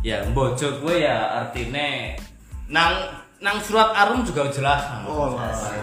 [0.00, 2.16] Ya bojo gue ya artinya
[2.72, 2.94] nang
[3.40, 4.80] nang surat Arum juga jelas.
[5.04, 5.76] Oh, biasa.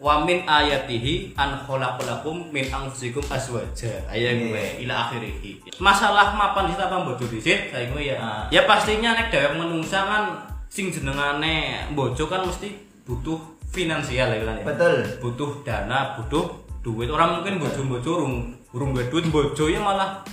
[0.00, 4.00] Wa min ayatihi an khalaqalakum min anfusikum azwaja.
[4.08, 4.48] Ayat Iya.
[4.48, 5.60] gue ila akhirih.
[5.78, 8.16] Masalah mapan kita apa bojo dhisik saya gue ya.
[8.18, 8.44] Ah.
[8.48, 10.24] Ya pastinya nek dhewek menungsa kan
[10.72, 12.72] sing jenengane bojo kan mesti
[13.04, 13.38] butuh
[13.70, 14.64] finansial ya kan ya.
[14.66, 14.96] Betul.
[15.22, 16.48] Butuh dana, butuh
[16.80, 17.06] duit.
[17.12, 18.34] Orang mungkin bojo-bojo urung
[18.72, 20.24] urung duit bojo ya malah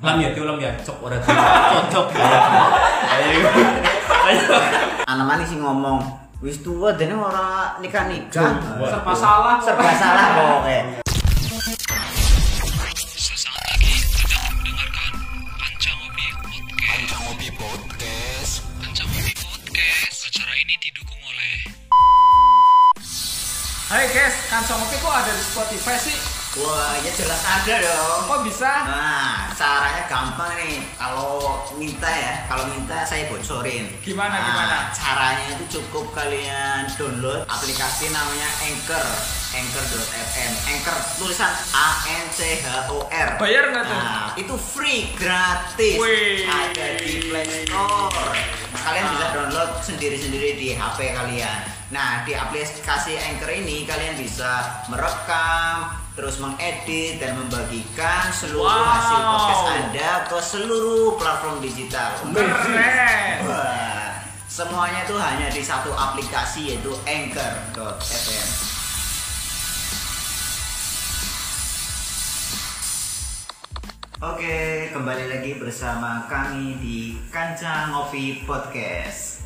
[0.00, 2.24] lam ya lam ya cok ora cocok ya.
[3.12, 3.48] Ayo.
[4.08, 4.56] Ayo.
[5.04, 6.00] Anak mana sih ngomong
[6.40, 8.56] wis tua dene ora nikah nikah.
[8.88, 9.60] Serba salah.
[9.60, 11.04] Serba salah pokoknya.
[23.92, 26.16] Hai guys, kancang ngopi kok ada di Spotify sih?
[26.52, 28.28] Wah, ya jelas ada dong.
[28.28, 28.68] Kok bisa?
[28.84, 30.84] Nah, caranya gampang nih.
[31.00, 33.88] Kalau minta ya, kalau minta saya bocorin.
[34.04, 34.76] Gimana, Nah, gimana?
[34.92, 39.06] Caranya itu cukup kalian download aplikasi namanya Anchor.
[39.52, 40.52] Anchor.fm.
[40.76, 43.28] Anchor tulisan A N C H O R.
[43.40, 43.96] Bayar nggak tuh?
[43.96, 45.96] Nah, itu free gratis.
[45.96, 46.44] Wih.
[46.44, 48.12] Ada di Play Store.
[48.72, 49.41] Nah, kalian bisa download
[49.80, 51.60] sendiri-sendiri di HP kalian.
[51.92, 58.84] Nah, di aplikasi Anchor ini kalian bisa merekam, terus mengedit dan membagikan seluruh Wow.
[58.96, 62.16] hasil podcast Anda ke seluruh platform digital.
[62.32, 63.36] Keren.
[63.44, 64.12] Wah,
[64.48, 68.48] semuanya itu hanya di satu aplikasi yaitu Anchor.fm.
[74.22, 79.41] Oke, kembali lagi bersama kami di Kanca Ngopi Podcast.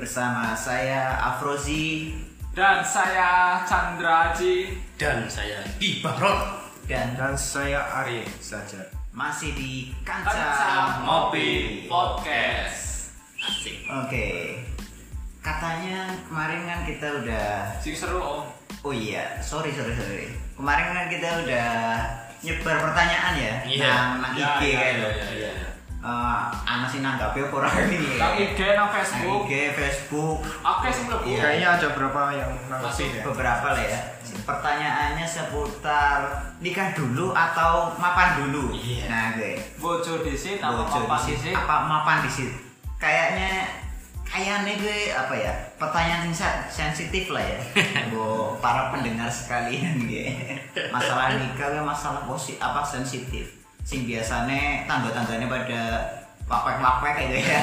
[0.00, 2.16] Bersama saya Afrozi
[2.50, 4.72] Dan saya Chandra Haji.
[4.96, 6.56] Dan saya Ibaron.
[6.88, 8.80] dan Dan saya Arya saja.
[9.12, 13.12] masih di Kanca, Kancang Ngopi Podcast.
[13.36, 13.84] Asik.
[13.86, 14.56] Oke.
[15.40, 17.48] Katanya kemarin kan kita udah
[17.78, 18.48] Sing seru om.
[18.80, 20.32] Oh iya, sorry sorry sorry.
[20.56, 21.68] Kemarin kan kita udah
[22.40, 23.84] nyebar pertanyaan ya, Iya.
[23.84, 25.08] nang nang Ya, IG ya, kayak ya, lo.
[25.36, 25.52] ya,
[26.00, 26.08] ya.
[26.08, 28.16] Eh, anak sih nanggapi apa ora ini?
[28.16, 29.40] Nang IG, nang Nang Facebook.
[29.44, 31.24] IG, Facebook, Oke, sing mlebu.
[31.28, 31.40] Iya.
[31.44, 33.04] Kayaknya ada berapa yang Masih.
[33.04, 33.22] nangkep ya?
[33.28, 34.00] beberapa lah ya.
[34.40, 36.18] Pertanyaannya seputar
[36.64, 38.72] nikah dulu atau mapan dulu?
[38.72, 39.12] Iya.
[39.12, 39.60] Nah, gue.
[39.76, 41.54] Bojo disit apa disit, disit?
[41.54, 42.50] apa mapan disit?
[42.96, 43.68] Kayaknya
[44.30, 47.58] kayaknya gue apa ya pertanyaan yang sen- sensitif lah ya
[48.14, 50.30] Bo, para pendengar sekalian gue
[50.94, 53.50] masalah nikah gue masalah positif apa sensitif
[53.90, 55.82] sing biasanya tangga-tangganya pada
[56.46, 57.60] wapek-wapek kayak gitu ya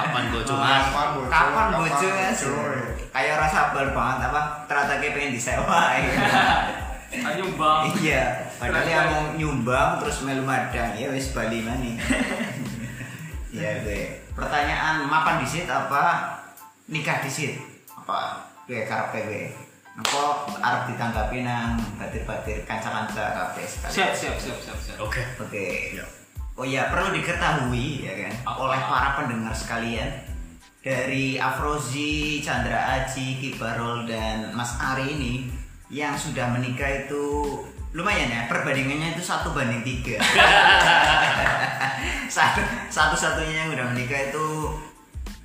[0.00, 0.80] Kapan bojo mas?
[0.88, 1.28] Kapan bojo?
[1.28, 2.08] kapan bojo
[3.12, 6.12] kayak rasa sabar banget apa ternyata kayak pengen disewa ya.
[7.08, 7.82] Ayo bang.
[8.04, 8.24] iya
[8.60, 11.96] padahal yang mau nyumbang terus melu madang ya wis bali mana
[13.48, 16.36] ya gue pertanyaan mapan disit apa
[16.84, 17.56] nikah disit
[17.96, 19.44] apa gue karepe gue
[19.98, 20.22] apa
[20.62, 24.96] arep ditanggapi nang batir-batir kanca-kanca kabeh sekali Siap, siap, siap, siap, siap.
[25.02, 25.22] Oke.
[25.42, 25.66] oke
[26.54, 28.58] oh iya perlu diketahui ya kan Apa?
[28.62, 30.10] oleh para pendengar sekalian
[30.78, 35.34] dari Afrozi, Chandra Aji, Kibarol dan Mas Ari ini
[35.90, 37.58] yang sudah menikah itu
[37.90, 40.22] lumayan ya perbandingannya itu satu banding tiga
[42.38, 44.46] satu satu satunya yang udah menikah itu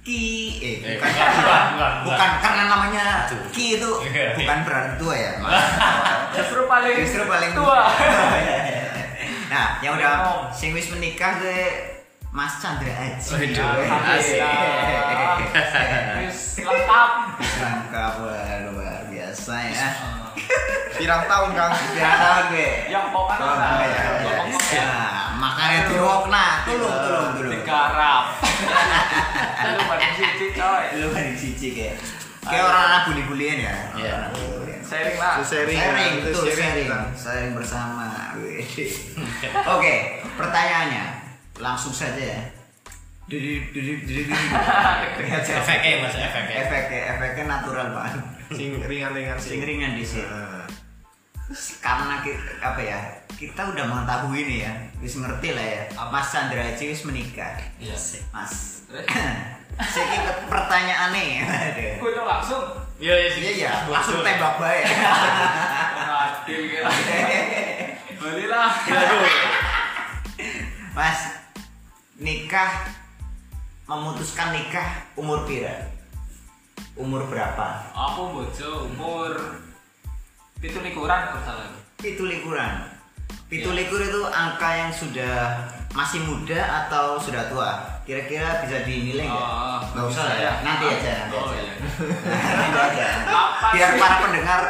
[0.03, 0.59] Ki.
[0.59, 1.07] Eh Eh, bukan.
[1.07, 2.29] enggak, enggak, enggak, bukan.
[2.37, 3.05] Karena namanya.
[3.49, 4.35] Ki itu Iya.
[4.35, 5.31] bukan berarti tua ya?
[5.39, 5.55] Mas.
[6.35, 7.87] Justru paling justru paling tua.
[9.47, 10.49] nah yang udah.
[10.49, 11.61] Sing wis menikah gue
[12.29, 14.41] Mas Chandra Aji Waduh, asik.
[16.19, 17.09] Wis lengkap.
[17.61, 18.13] lengkap
[18.67, 19.87] luar biasa ya.
[20.93, 21.73] Pirang tahun Kang?
[21.93, 24.89] Berapa tahun gue Yang pokoknya Oh, nah, ya,
[25.89, 28.23] diwok nah tulung tulung tulung digarap.
[29.63, 30.83] Lu banding siji coy.
[30.99, 31.95] lu banding siji kayak.
[32.43, 33.75] Kayak orang-orang bully-bullyan ya?
[33.95, 34.17] Iya.
[34.83, 35.39] Sharing lah.
[35.39, 37.51] Sharing, sharing itu sharing, sharing.
[37.55, 38.35] Bersama.
[39.79, 39.93] Oke
[40.35, 41.05] pertanyaannya.
[41.63, 42.41] Langsung saja ya.
[43.23, 44.51] Duduk, duduk, duduk, duduk.
[45.31, 46.55] Efeknya mas, efeknya.
[46.67, 48.19] efeknya efeknya natural banget
[48.51, 49.65] Sing ringan-ringan sing sing.
[49.65, 50.27] ringan di sini
[51.83, 52.99] karena kita, apa ya
[53.35, 54.73] kita udah mengetahui nih ya
[55.03, 57.95] wis ngerti lah ya Mas Chandra Aji wis menikah Iya.
[58.31, 58.83] Mas
[59.73, 60.17] Siki
[60.53, 61.93] pertanyaannya Aduh.
[61.99, 62.63] Gue tuh langsung
[63.01, 64.85] Iya iya Iya iya, langsung tembak baik.
[66.43, 66.83] ngadil gitu.
[68.19, 68.71] Balilah.
[70.93, 71.19] Mas,
[72.19, 72.71] nikah
[73.87, 75.89] memutuskan nikah umur pira?
[76.93, 77.89] Umur berapa?
[77.91, 79.33] Aku bojo umur
[80.63, 81.67] itu likuran kalau salah.
[81.99, 82.73] Itu likuran.
[83.51, 85.61] Pitulikur itu angka yang sudah
[85.93, 86.57] masih muda
[86.87, 88.01] atau sudah tua?
[88.01, 89.45] Kira-kira bisa dinilai nggak?
[89.45, 90.43] Oh, nggak usah lah ya.
[90.43, 90.53] ya.
[90.65, 91.61] Nanti aja, nanti Oh, aja.
[91.61, 91.73] iya.
[92.63, 93.07] nanti aja.
[93.77, 94.61] Biar para pendengar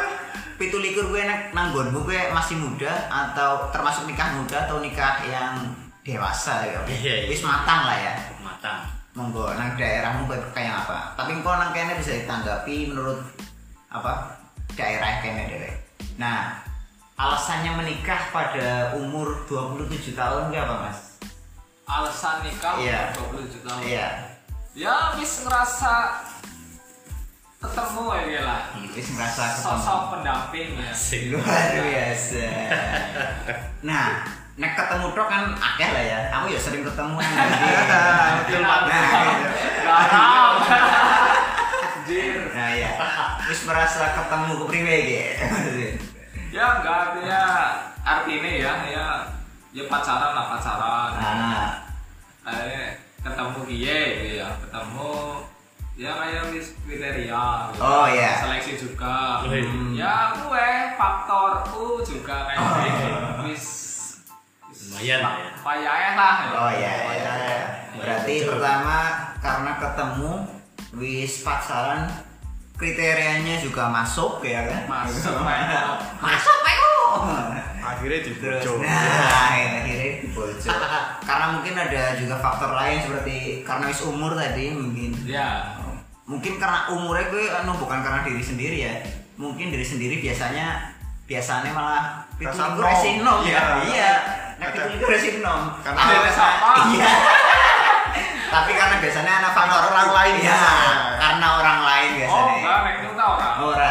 [0.60, 5.64] pitulikur gue nek nanggonmu gue masih muda atau termasuk nikah muda atau nikah yang
[6.04, 6.78] dewasa ya.
[6.84, 7.28] Iya, iya.
[7.32, 8.12] Wis matang lah ya.
[8.44, 11.14] matang Monggo nang daerahmu kayak kayak apa?
[11.14, 13.22] Tapi engkau nang kene bisa ditanggapi menurut
[13.88, 14.34] apa
[14.74, 15.83] daerah kene dhewe.
[16.14, 16.62] Nah,
[17.14, 20.98] alasannya menikah pada umur 27 tahun gak apa, Mas?
[21.84, 23.12] Alasan nikah Iya.
[23.20, 23.80] umur 27 tahun.
[23.82, 24.08] Iya.
[24.74, 25.94] Ya wis ngerasa
[27.60, 28.60] ketemu ya lah.
[28.90, 30.10] Wis merasa Sosok ketemu.
[30.12, 30.92] pendamping ya.
[31.30, 32.46] Luar biasa.
[33.80, 34.06] Nah,
[34.54, 36.18] nek ketemu tok kan akeh lah ya.
[36.28, 37.16] Kamu ya sering ketemu.
[38.42, 39.22] Betul, Nah, Pak.
[39.22, 39.54] gitu.
[42.04, 42.36] Anjir.
[42.52, 42.90] Nah, ya.
[43.48, 45.24] Wis merasa ketemu ke priwe gitu.
[46.52, 47.40] Ya enggak artinya
[47.98, 49.06] artinya ya ya
[49.72, 51.10] ya pacaran lah pacaran.
[51.16, 51.68] Nah,
[52.44, 55.40] Eh, ketemu kiye gitu ya ketemu
[55.96, 57.80] ya kayak wis kriteria gitu.
[57.80, 58.36] Oh, iya.
[58.36, 59.64] seleksi juga Oh, iya.
[59.96, 63.48] ya gue faktor U juga kayak Oh.
[63.48, 63.64] wis
[64.68, 65.50] wis Lumayan lah ya.
[65.56, 67.62] payah lah Oh ya, ya, ya.
[67.96, 68.96] Berarti pertama
[69.40, 70.32] karena ketemu
[70.98, 72.06] wis pacaran
[72.74, 74.82] kriterianya juga masuk ya kan?
[74.90, 75.30] masuk
[76.24, 76.92] Masuk ayo.
[77.84, 78.82] Akhirnya dibojo.
[78.82, 80.68] nah akhirnya dibojo.
[81.28, 85.14] karena mungkin ada juga faktor lain seperti karena wis umur tadi mungkin.
[85.28, 85.78] ya
[86.24, 88.94] Mungkin karena umurnya gue anu bukan karena diri sendiri ya.
[89.36, 90.94] Mungkin diri sendiri biasanya
[91.28, 92.82] biasanya malah Rasa itu nom.
[92.82, 93.52] resinom ya.
[93.52, 93.64] Iya.
[93.86, 94.12] Iya.
[94.54, 95.60] Nah, itu resinom.
[95.84, 96.70] Karena Ada siapa?
[96.90, 97.10] Iya.
[98.54, 100.94] Tapi karena biasanya anak Karena orang lain biasanya.
[101.18, 102.54] karena orang lain oh biasanya.
[102.54, 103.83] enggak nek itu enggak orang orang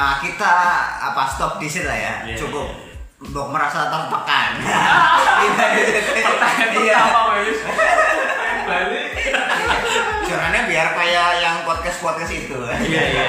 [0.00, 0.52] ah, kita
[1.12, 2.14] apa stop di sini lah ya.
[2.24, 3.20] Iya, Cukup iya, iya.
[3.20, 4.50] untuk merasa tertekan.
[4.64, 5.66] Iya,
[6.24, 6.98] pertanyaan Iya.
[7.04, 7.60] pertama wis
[8.70, 9.10] balik
[10.70, 12.54] biar kayak yang podcast podcast itu.
[12.62, 13.24] Iya, iya.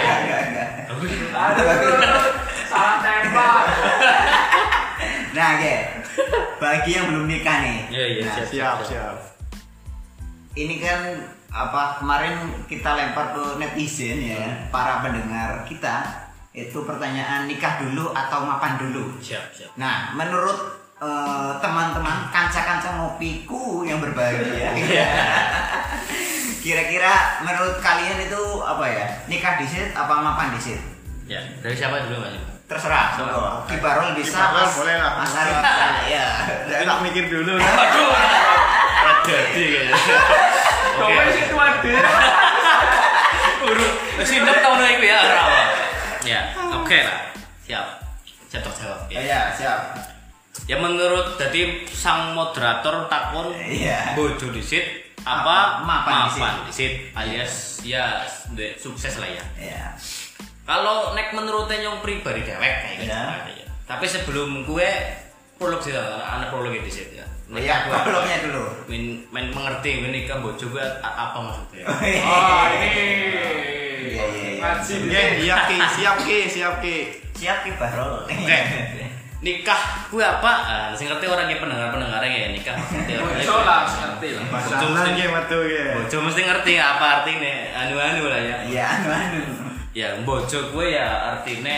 [0.94, 1.10] Aduh
[2.70, 3.66] salah tembak
[5.32, 5.76] Nah, oke.
[6.62, 7.80] Bagi yang belum nikah nih.
[7.90, 8.48] Iya, iya, Nah, siap.
[8.52, 9.16] Siap, siap.
[10.52, 11.00] ini kan
[11.48, 12.36] apa kemarin
[12.68, 16.21] kita lempar ke netizen ya para pendengar kita
[16.52, 19.16] itu pertanyaan nikah dulu atau mapan dulu?
[19.18, 19.72] Siap siap.
[19.76, 20.60] Nah menurut
[20.98, 25.08] eh, teman-teman kanca-kanca ngopiku yang berbahagia Iya.
[26.64, 27.12] kira-kira
[27.42, 29.06] menurut kalian itu apa ya?
[29.26, 30.78] Nikah disit apa mapan disit
[31.26, 32.36] ya dari siapa dulu mas?
[32.68, 33.20] Terserah.
[33.20, 35.12] Oh, kibarol bisa Kibarol Mas- boleh lah.
[35.18, 36.28] Mas Arif bisa ya
[36.82, 37.68] tak mikir dulu kan.
[37.82, 38.12] aduh
[39.22, 42.02] jadi kayaknya oke coba sih tuan dia
[43.62, 43.94] urut
[44.24, 45.62] sinep tahun itu ya rawa
[46.24, 46.42] ya
[46.74, 47.20] oke lah.
[47.62, 47.86] Siap.
[48.48, 49.20] Siap terjawab ya.
[49.20, 49.80] Ya siap.
[50.64, 54.14] Ya menurut jadi sang moderator takon Iya.
[54.14, 54.84] bojo disit
[55.22, 55.80] Apa?
[55.80, 55.86] apa?
[55.86, 57.12] Mapan mapan disit.
[57.14, 58.22] Alias ya
[58.52, 59.44] de- sukses lah ya.
[59.58, 59.86] Ya
[60.62, 63.44] kalau nek menurutnya yang pribadi dewek kayak gitu Ya.
[63.50, 63.68] ya.
[63.84, 64.90] tapi sebelum gue
[65.58, 67.28] prolog sih anak prolog di situ ya.
[67.52, 68.64] Ya Gue- prolognya dulu.
[68.88, 71.84] men, men mengerti ini kan bojo apa maksudnya?
[71.84, 72.90] Oh ini
[74.12, 74.60] Iya, iya, iya.
[74.60, 74.96] ngaji
[75.40, 76.96] siap ki, siap ki, siap ki.
[77.34, 78.60] siap kibarol Oke.
[79.42, 83.34] nikah gue apa ah, sing ngerti orang yang pendengar pendengar ya nikah ngerti orang.
[83.36, 85.80] Bojo lah ngerti lah Bojo mesti- ki metu ki.
[85.96, 89.42] bojo mesti ngerti apa artinya anu anu lah ya Iya, anu anu.
[89.92, 91.78] ya bojo gue ya artinya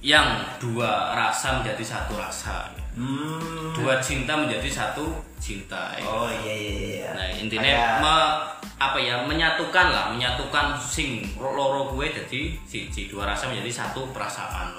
[0.00, 3.70] yang dua rasa menjadi satu rasa Hmm.
[3.72, 5.06] dua cinta menjadi satu
[5.36, 6.04] cinta ya.
[6.04, 7.08] Oh iya iya iya.
[7.12, 8.38] Nah intinya Kayak- me-
[8.76, 14.72] apa ya menyatukan lah menyatukan sing loro gue jadi siji dua rasa menjadi satu perasaan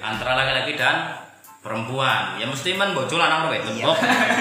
[0.00, 1.12] antara laki-laki dan
[1.58, 3.92] perempuan ya mesti man bojo lanang itu Iya.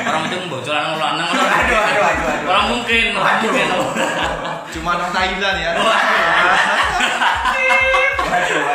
[0.07, 2.47] Orang itu bojo lanang lanang Aduh, aduh, aduh, aduh.
[2.47, 3.51] orang mungkin orang Waduh.
[3.51, 3.67] mungkin
[4.69, 5.71] Cuma nang Thailand ya.
[5.75, 5.91] Waduh
[8.23, 8.66] waduh waduh.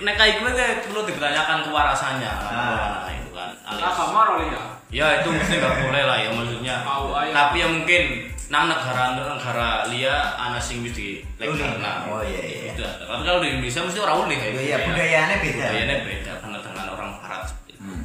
[0.00, 0.50] Nah nek nek nek kayak gue
[0.86, 3.04] perlu dipertanyakan kewarasannya Ah.
[3.04, 6.76] Nah, itu kan alias- agama roli ya ya itu mesti nggak boleh lah ya maksudnya
[6.82, 7.30] aja.
[7.30, 8.02] tapi ya mungkin
[8.50, 12.60] nang negara negara lia anak sing wis di nah Oh, iya, iya.
[12.72, 14.86] itu tapi kalau di Indonesia mesti orang uli kayak Iya, ya.
[14.90, 15.62] budayanya beda.
[15.62, 17.80] budayanya beda karena dengan orang barat seperti itu.
[17.80, 18.02] Hmm.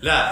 [0.00, 0.24] lah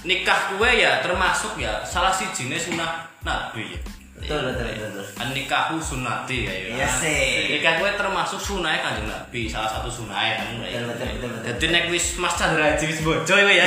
[0.00, 3.80] nikah kue ya termasuk ya salah si jenis sunah nabi ya
[4.18, 5.06] Betul, betul, betul, betul.
[5.22, 6.66] An nikahu sunati ya ya.
[6.74, 7.54] Iya sih.
[7.58, 10.58] Nikah kue termasuk sunai kanjeng nabi salah satu sunai kan.
[10.58, 11.42] Betul, betul, betul, betul.
[11.46, 13.66] Jadi nek wis Mas Chandra Haji wis bojo ya ya.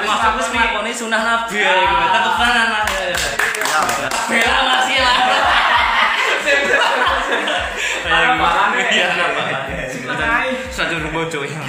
[0.00, 0.92] wis Mas wis ngakoni.
[0.96, 1.94] sunah nabi ya iku.
[2.08, 3.00] Tetep tenan ya.
[3.06, 4.08] Ya, betul.
[4.32, 5.16] Bela masih lah.
[8.86, 9.08] Iya.
[10.72, 11.64] Satu bojo yang.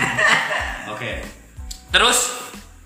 [0.92, 1.22] Oke.
[1.92, 2.18] Terus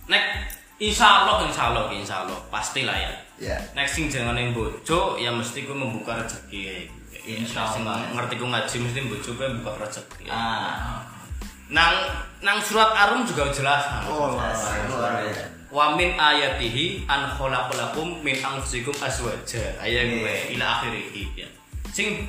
[0.10, 0.51] nek
[0.82, 3.12] insya Allah insya Allah insya Allah pastilah ya.
[3.38, 3.58] Ya.
[3.78, 6.74] Nek sing jangan yang bojo ya mesti gue membuka rezeki ya.
[7.22, 8.02] Insya Allah.
[8.18, 10.26] ngerti gue ngaji mesti bojo gue buka rezeki.
[10.26, 10.34] Ya.
[10.34, 11.06] Ah.
[11.70, 11.94] Nang
[12.42, 13.86] nang surat Arum juga jelas.
[14.10, 14.34] Oh.
[15.72, 19.78] Wa min ayatihi an khalaqalakum min anfusikum azwaja.
[19.78, 20.58] Ayat gue Iya.
[20.58, 21.48] ila akhirih ya.
[21.94, 22.26] Sing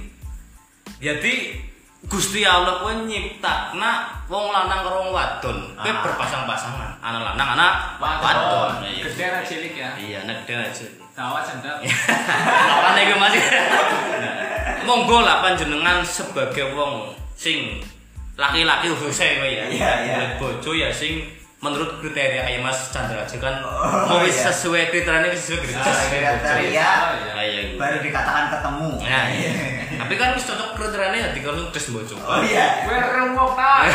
[1.00, 1.56] jadi
[2.02, 3.90] Gusti Allah kuwi nyiptakna
[4.26, 5.58] wong lanang karo wong wadon.
[5.78, 6.02] Kuwi Ah.
[6.02, 6.90] berpasang-pasangan.
[6.98, 8.82] Anak lanang, anak wadon.
[8.82, 9.06] Iya.
[9.06, 9.90] Gede anak cilik ya.
[9.94, 10.82] Iya, nek dene aja.
[11.14, 11.78] Dawa sendal.
[11.78, 13.34] Apa nih Mas?
[14.82, 17.78] Monggo lah panjenengan sebagai wong sing
[18.34, 19.64] laki-laki khususnya kowe ya.
[19.70, 20.16] Iya, iya.
[20.42, 21.22] Bojo ya sing
[21.62, 24.50] menurut kriteria kayak Mas Chandra aja kan Oh, iya.
[24.50, 25.86] sesuai kriterianya sesuai kriteria.
[25.86, 26.74] Sesuai kriteria.
[26.74, 26.90] Ya,
[27.46, 27.62] iya.
[27.78, 28.90] Baru dikatakan ketemu.
[28.98, 29.52] Nah, iya.
[30.02, 32.18] Tapi kan wis cocok kriterianya ya kalau terus bojo.
[32.18, 32.82] Oh iya.
[32.82, 33.86] Gue remuk ta.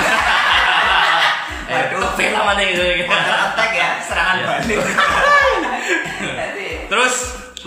[1.68, 2.80] Eh, tepel lah mana gitu.
[3.04, 4.48] Counter attack ya, serangan Iya.
[4.48, 4.80] balik.
[6.88, 7.16] Terus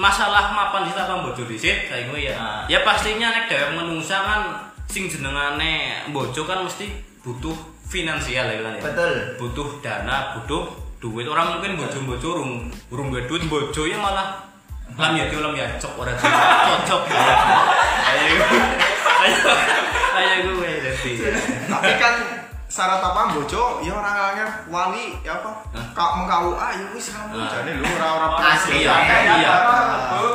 [0.01, 2.33] masalah mapan kita apa bojo dhisik gue ya.
[2.33, 2.65] Ah.
[2.65, 4.41] Ya pastinya nek dhewek menungsa kan
[4.89, 6.89] sing jenengane bojo kan mesti
[7.21, 7.53] butuh
[7.85, 8.83] finansial ya kan ya.
[8.89, 9.13] Betul.
[9.37, 10.65] Butuh dana, butuh
[10.97, 11.29] duit.
[11.29, 12.53] Orang mungkin bojo-bojo urung
[12.89, 14.50] urung duwe duit bojo ya malah
[14.99, 17.03] lam ya lam ya cok ora cocok.
[18.07, 18.35] Ayo.
[19.21, 19.51] Ayo.
[20.17, 21.13] Ayo gue jadi.
[21.67, 22.15] Tapi kan
[22.71, 25.51] syarat apa bojo ya orang orangnya wali ya apa
[25.91, 27.51] kak mengkau ah ya wis kamu Ah.
[27.51, 29.35] jadi lu orang orang Asli Iya, ya.
[29.43, 29.55] iya.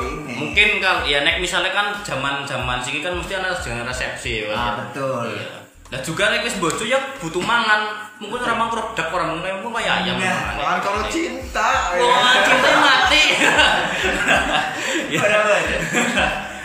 [0.04, 0.36] Ini.
[0.36, 4.60] Mungkin kalau ya nek misalnya kan zaman-zaman sini kan mesti ada jangan resepsi ya kan.
[4.60, 4.72] Ah, ya.
[4.84, 5.28] betul.
[5.96, 6.04] Iya.
[6.04, 7.82] Nah juga nek wis bojo ya butuh mangan.
[8.20, 10.16] Mungkin orang mang produk orang mungkin mungkin kayak ayam.
[10.20, 10.80] Nah, mangan.
[10.84, 12.12] Kalau cinta Wong
[12.44, 13.24] cinta mati.
[15.16, 15.24] ya.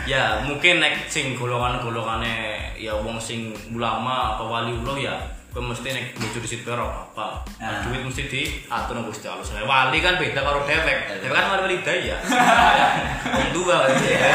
[0.09, 5.15] Ya mungkin nek sing golongan-golongane ya wong sing ulama apa wali Allah ya
[5.51, 7.43] kowe mesti nek bojo di situ ora apa.
[7.59, 7.83] Nah.
[7.83, 9.43] Duit mesti diatur nang Gusti Allah.
[9.43, 10.99] Soalnya wali kan beda karo dewek.
[11.19, 12.17] Dewek kan wali wali daya.
[13.35, 14.31] Wong tua ya.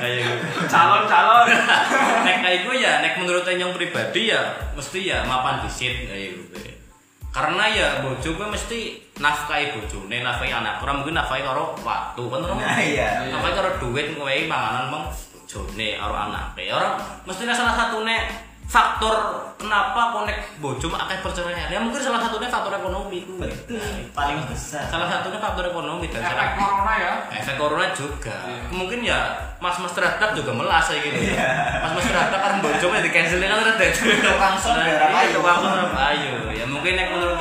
[0.00, 0.36] Kayak gitu.
[0.64, 1.46] Calon-calon.
[2.24, 4.42] nek kayak gue ya nek menurut yang pribadi ya
[4.76, 6.76] mesti ya mapan disit kayak gitu.
[7.34, 8.78] Karena ya bojo gue mesti
[9.18, 13.26] nafkahi bojo nih nafkahi anak orang mungkin nafkahi karo waktu kan orang Nah, iya.
[13.26, 16.94] nafkahi karo duit gue panganan bang bojo nih karo anak orang
[17.26, 18.22] mesti salah satu nih
[18.64, 19.14] faktor
[19.54, 23.78] kenapa konek bojo akeh perceraian ya mungkin salah satunya faktor ekonomi gue Betul.
[24.10, 24.82] Paling besar.
[24.84, 27.12] salah satunya faktor ekonomi dan Efek salah- corona ya.
[27.30, 28.62] efek corona juga Iya.
[28.70, 29.18] mungkin ya
[29.56, 31.48] mas mas terhadap juga melas kayak gitu Iya.
[31.80, 35.34] mas mas terhadap kan bojongnya di cancel kan udah Tukang son daerah iya ayu.
[35.34, 37.38] tukang son ayu ya mungkin yang menurut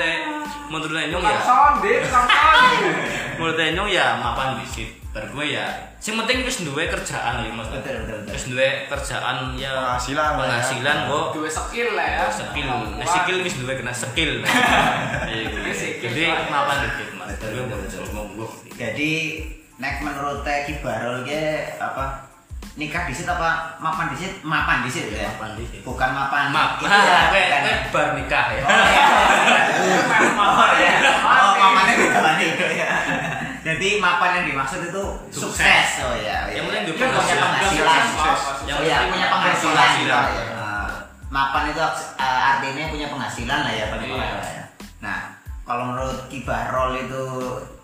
[0.66, 2.94] menurut Enyong ya Langsung deh, langsung.
[3.36, 7.70] menurut Enyong ya mapan disit bar gue ya sing penting wis duwe kerjaan ya mas
[7.70, 8.34] Betul, betul, betul.
[8.34, 10.40] wis duwe kerjaan ya Penghasilan lah ya.
[10.42, 12.26] penghasilan kok Dua skill lah ya.
[12.28, 14.50] skill nah skill wis duwe kena skill nah.
[15.30, 15.54] Iya.
[15.54, 19.12] Iya, skill jadi mapan dikit mas Betul, Gue betul, monggo Jadi
[19.76, 22.34] nek menurut Teh Kibarol ge apa
[22.74, 24.42] nikah disit apa mapan disit?
[24.42, 25.30] Mapan disit ya.
[25.30, 26.50] mapan disit Bukan mapan.
[26.50, 27.76] Itu ya, gue bukan ya.
[27.94, 28.64] bar nikah ya.
[28.66, 29.06] Oh iya.
[30.34, 30.94] Oh iya.
[31.22, 31.54] Oh
[32.34, 32.90] beda ya.
[33.64, 35.56] Jadi mapan yang dimaksud itu Sukses.
[35.56, 35.90] sukses.
[36.04, 36.52] Oh iya.
[36.52, 36.60] iya.
[36.60, 38.04] Yang penting dia punya penghasilan.
[38.64, 39.72] Yang Oh iya, punya penghasilan.
[39.72, 40.26] penghasilan.
[40.28, 40.46] Iya.
[40.54, 40.88] Nah,
[41.30, 41.82] Mapan itu
[42.14, 44.28] eh, artinya punya penghasilan lah ya pada Iya.
[44.38, 44.64] ya.
[45.00, 45.20] Nah,
[45.64, 47.24] kalau menurut Kibarol itu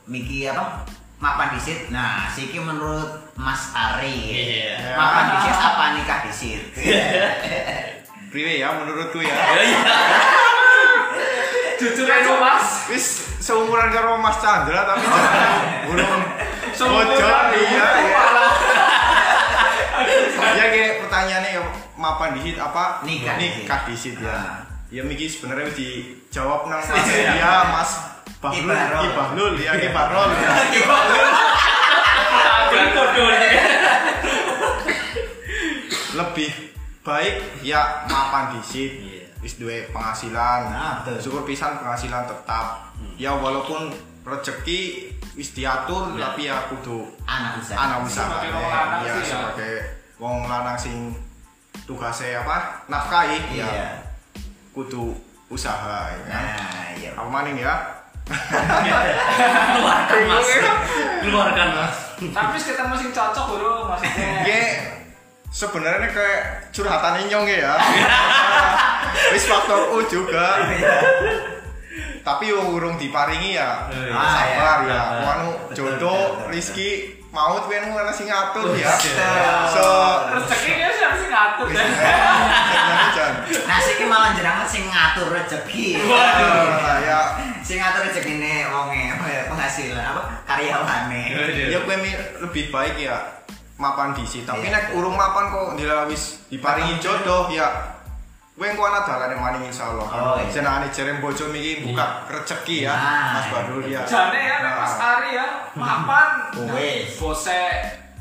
[0.05, 0.83] Miki apa?
[1.17, 1.87] Mapan disit.
[1.89, 4.19] Nah, Siki menurut Mas Ari.
[4.29, 4.93] Iya.
[4.93, 6.61] Mapan disit apa nikah disit?
[8.29, 9.79] priwe ya menurutku ya Ya iya.
[11.79, 12.85] Jujur aja mas.
[12.87, 15.05] wis seumuran karo Mas Chandra tapi
[15.89, 16.21] burung
[16.69, 17.49] Seumuran.
[17.57, 17.87] iya.
[20.39, 21.61] Ya ya kayak pertanyaannya ya
[21.97, 23.01] mapan disit apa?
[23.03, 23.35] Nikah.
[23.41, 24.29] Nikah disit ya.
[24.29, 24.61] Ah.
[24.93, 27.91] ya Miki sebenarnya dijawab nang Mas ya Mas
[28.39, 28.69] Bahlul.
[28.69, 29.01] Kibarol.
[29.01, 29.53] Ki Bahlul.
[29.59, 30.29] Ya Ki Bahlul
[36.09, 36.51] lebih
[37.03, 39.18] baik ya mapan disit.
[39.39, 43.87] Wis duwe penghasilan Nah, syukur pisan penghasilan tetap ya walaupun
[44.21, 46.29] rezeki wis diatur Ya.
[46.29, 47.77] tapi ya kudu Anak usaha.
[47.79, 49.25] anak usaha Sebagai wong lanang ya sih ya.
[49.25, 49.73] sebagai
[50.15, 50.95] wong lanang sing
[51.85, 53.65] tugasnya apa nafkahi Iya.
[53.65, 53.87] ya
[54.69, 55.15] kudu
[55.47, 57.11] usaha ya kan Nah, iya.
[57.13, 57.75] apa maning ya
[59.73, 60.49] keluarkan mas
[61.23, 64.43] keluarkan mas Tapi ketemu sing cocok bro maksudnya.
[64.43, 64.67] Nggih,
[65.49, 67.73] sebenarnya kayak curhatan inyong ya.
[69.29, 70.47] Wis faktor U juga.
[72.19, 73.89] Tapi yo urung diparingi ya.
[73.89, 74.93] Eh, Ah, Sabar iya.
[74.93, 75.01] ya.
[75.25, 76.89] Anu betul, jodoh, rizki,
[77.29, 78.91] maut kan ana sing ngatur ya.
[79.67, 79.85] So,
[80.29, 81.67] Rezekinya siapa sih ngatur.
[83.59, 85.99] Nah, siki malah jenengan sing ngatur rezeki.
[86.01, 87.19] Nah, ya
[87.59, 91.23] Sing ngatur rezekine wonge ya, penghasilan apa karyawane.
[91.67, 93.17] ya kowe mi- lebih baik ya
[93.75, 94.73] mapan disi tapi Iya.
[94.73, 97.67] nek urung mapan kok ndila wis diparingi jodoh ya
[98.59, 100.03] kowe engko ana dalane maning insyaallah.
[100.03, 100.51] Oh, iya.
[100.51, 104.93] jenengane jerem bojo miki buka rezeki ya Nah, Mas Badul ya jane ya nek Mas
[104.99, 105.47] Ari ya
[105.79, 106.27] mapan.
[106.75, 107.15] Wes.
[107.15, 107.55] Bose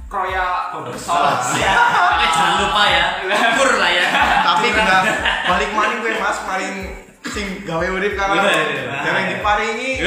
[0.06, 0.70] kroya.
[0.78, 3.04] Eh, jangan lupa ya.
[3.26, 4.06] Ukur lah ya.
[4.46, 4.96] Tapi kena
[5.44, 6.76] balik maning kowe Mas maring
[7.28, 8.82] sing gawe urip karo Iya, iya.
[9.04, 9.92] dereng diparingi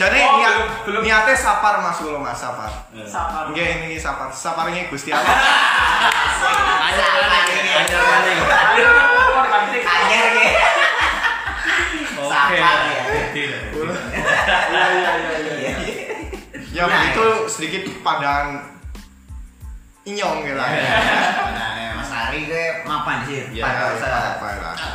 [0.00, 2.72] jadi Oh, niat belum- niatnya sapar Mas kula Mas sapar
[3.04, 3.52] Sabar.
[3.52, 5.28] Nggih ini sapar saparinge Gusti Allah
[8.00, 8.92] Aduh,
[9.30, 9.82] korban tik.
[9.84, 10.48] Anyar ge.
[12.16, 13.02] Sabar ya.
[13.30, 13.58] Iya
[14.90, 15.72] iya iya iya.
[16.70, 18.62] Ya begitu sedikit pandangan
[20.02, 20.68] inyong gitu lah.
[20.70, 23.52] Nah, ya, Mas Ari gue mapan sih.
[23.52, 23.66] Ya.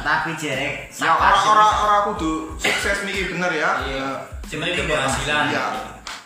[0.02, 3.70] Tapi jerek Ya orang-orang orang kudu sukses nih bener ya.
[3.84, 4.10] Iya.
[4.56, 5.66] Cuma itu penghasilan Iya.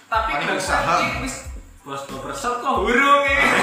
[0.05, 0.93] Tapi Paling kita usaha.
[1.81, 3.45] bos berset kok burung ini.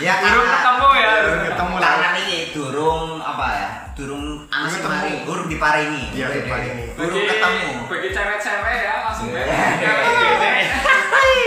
[0.00, 1.10] Ya Burung karena ketemu ya.
[1.20, 1.84] Belum ketemu lah.
[1.92, 3.68] karena ini durung apa ya?
[3.92, 5.28] Durung anak mari, ketemu.
[5.28, 6.04] durung diparingi.
[6.10, 6.84] Iya, diparingi.
[6.96, 7.68] Durung Bagi- ketemu.
[7.84, 9.44] Bagi cewek-cewek ya langsung Iya.
[9.44, 9.92] beda.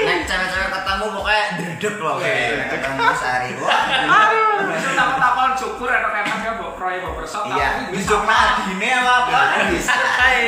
[0.03, 3.49] Nek cewek-cewek ketemu pokoknya dredeg loh Iya, kayak ketemu Mas Ari.
[3.57, 3.81] Wah.
[4.05, 4.89] Aduh, itu
[5.53, 9.93] takon-takon syukur enak-enak ya mbok proyek mbok bersot Iya, tapi dijuk nadine apa apa bisa.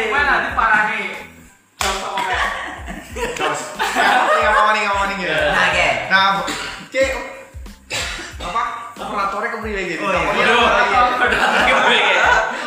[0.09, 1.01] Kowe nanti parani.
[1.77, 2.41] Contoh ngomong.
[3.13, 3.61] Terus.
[3.77, 5.37] Ini ngomong nih ngomong nih ya.
[5.53, 5.87] Nah, oke.
[6.09, 7.03] Nah, oke.
[8.45, 8.63] Apa?
[8.95, 10.01] Operatornya kepriwe gitu.
[10.05, 10.53] Oh, iya.
[10.55, 11.01] Lagi ya?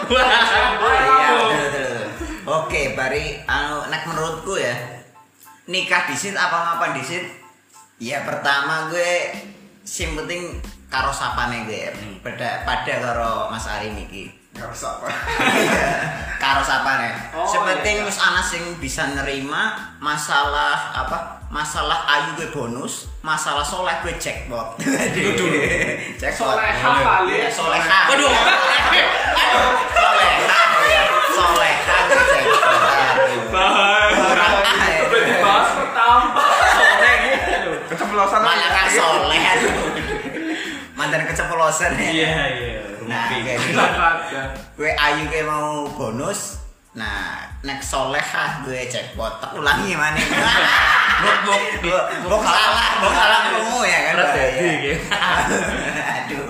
[0.09, 2.07] Iya, betul, betul.
[2.49, 4.75] Oke, bari anu nek menurutku ya.
[5.69, 7.29] Nikah disit apa ngapain disit?
[7.99, 9.35] Ya pertama gue
[9.83, 11.93] sing penting karo sapane gue.
[12.25, 14.33] Pada pada karo Mas Ari niki.
[14.57, 15.09] Nggak usah apa.
[16.43, 17.13] karo sapane.
[17.37, 18.09] Oh, Sepenting iya.
[18.09, 21.39] wis ana sing bisa nerima masalah apa?
[21.49, 24.77] Masalah ayu gue bonus, masalah soleh gue jackpot.
[26.21, 26.57] jackpot.
[26.57, 27.41] Soleha kali.
[27.41, 27.49] Iya.
[27.57, 28.33] Waduh.
[29.33, 29.69] Aduh.
[31.33, 32.69] Soleha gue jackpot.
[32.93, 33.41] Aduh.
[33.49, 35.01] Kurang ah, ya.
[35.09, 36.43] Udah dibahas pertama.
[36.77, 37.71] Sore gitu.
[37.95, 39.98] Keceplosan Malah kan soleh.
[40.99, 42.11] Mantan keceplosan ya.
[42.11, 43.73] iya iya Nah, kayak gitu.
[43.73, 44.43] Olahraga.
[44.75, 50.19] gue ayu kayak mau bonus nah nek solehah gue jackpot tak ulangi mana
[51.23, 51.39] bok
[51.81, 54.29] bok bok salah bok salah kamu ya kan Pak?
[54.29, 54.73] jadi, Iya.
[54.83, 54.99] gitu.
[56.19, 56.45] aduh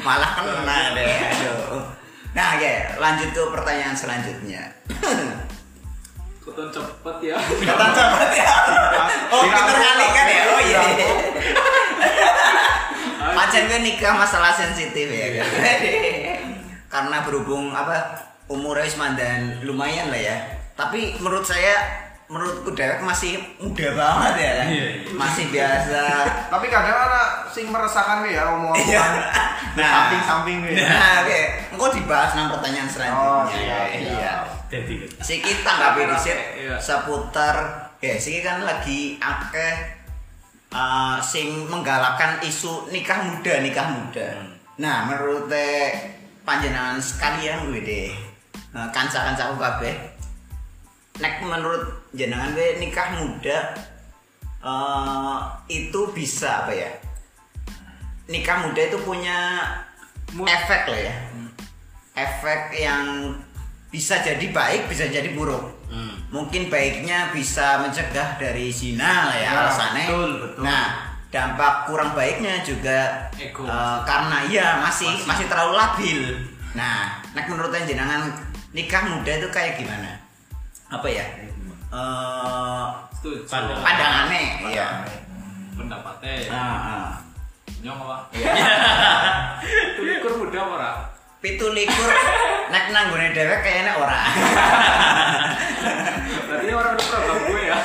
[0.00, 1.82] malah kena deh aduh
[2.30, 4.62] nah oke lanjut ke pertanyaan selanjutnya
[6.40, 7.36] Kuton cepet ya.
[7.36, 8.52] kata cepet ya
[9.34, 10.80] oh kita kali kan ya oh iya
[13.36, 15.48] Pacar gue nikah masalah sensitif ya kan?
[16.92, 20.36] Karena berhubung apa umurnya wis mandan lumayan lah ya.
[20.72, 21.76] Tapi menurut saya
[22.26, 24.66] menurutku dewek masih muda banget ya kan.
[24.66, 25.12] Iya, iya.
[25.12, 26.02] Masih biasa.
[26.52, 28.44] Tapi kadang ana sing meresahkan gue ya Iya.
[28.50, 29.12] omong-omongan
[29.76, 29.90] Nah.
[30.08, 30.72] samping-samping gue.
[30.74, 30.88] ya.
[30.88, 31.40] Nah, oke.
[31.70, 33.46] Engkau dibahas nang pertanyaan Oh, selanjutnya.
[33.46, 34.10] siap, Iya.
[34.10, 34.42] siap.
[34.66, 36.74] jadi Si kita nggak beda sih Iya.
[36.80, 37.56] seputar
[37.96, 39.74] ya si kan lagi akeh
[40.72, 44.28] uh, sing menggalakkan isu nikah muda nikah muda.
[44.80, 45.92] Nah menurut teh
[46.46, 48.10] panjenengan sekalian gue deh
[48.74, 49.94] uh, kanca-kancaku kabeh
[51.18, 53.74] nek menurut jenengan gue nikah muda
[54.64, 56.90] uh, itu bisa apa ya?
[58.26, 59.62] Nikah muda itu punya
[60.34, 61.14] Mu- efek lah ya.
[62.16, 63.36] Efek yang
[63.92, 65.75] bisa jadi baik, bisa jadi buruk.
[65.86, 66.14] Hmm.
[66.28, 70.06] Mungkin baiknya bisa mencegah dari zina lah ya, Ya, alasannya.
[70.06, 70.62] betul, betul.
[70.62, 70.86] Nah,
[71.26, 73.62] dampak kurang baiknya juga Ego.
[73.62, 76.20] eh, karena iya masih, masih terlalu labil.
[76.72, 78.28] Nah, nek menurut jenengan
[78.70, 80.20] nikah muda itu kayak gimana?
[80.88, 81.24] Apa ya?
[81.86, 83.48] Eh Setuju.
[83.48, 83.80] Pandangan.
[83.80, 84.86] pandangannya, iya.
[85.72, 86.32] Pendapatnya.
[86.46, 87.08] Ah, ah.
[87.80, 88.16] Nyong apa?
[88.32, 88.52] Iya.
[89.96, 90.92] Tulikur muda apa ora?
[91.38, 92.10] Pitu likur
[92.72, 94.20] nek nanggone dhewek kayaknya ora.
[96.46, 97.76] Berarti orang udah program gue ya.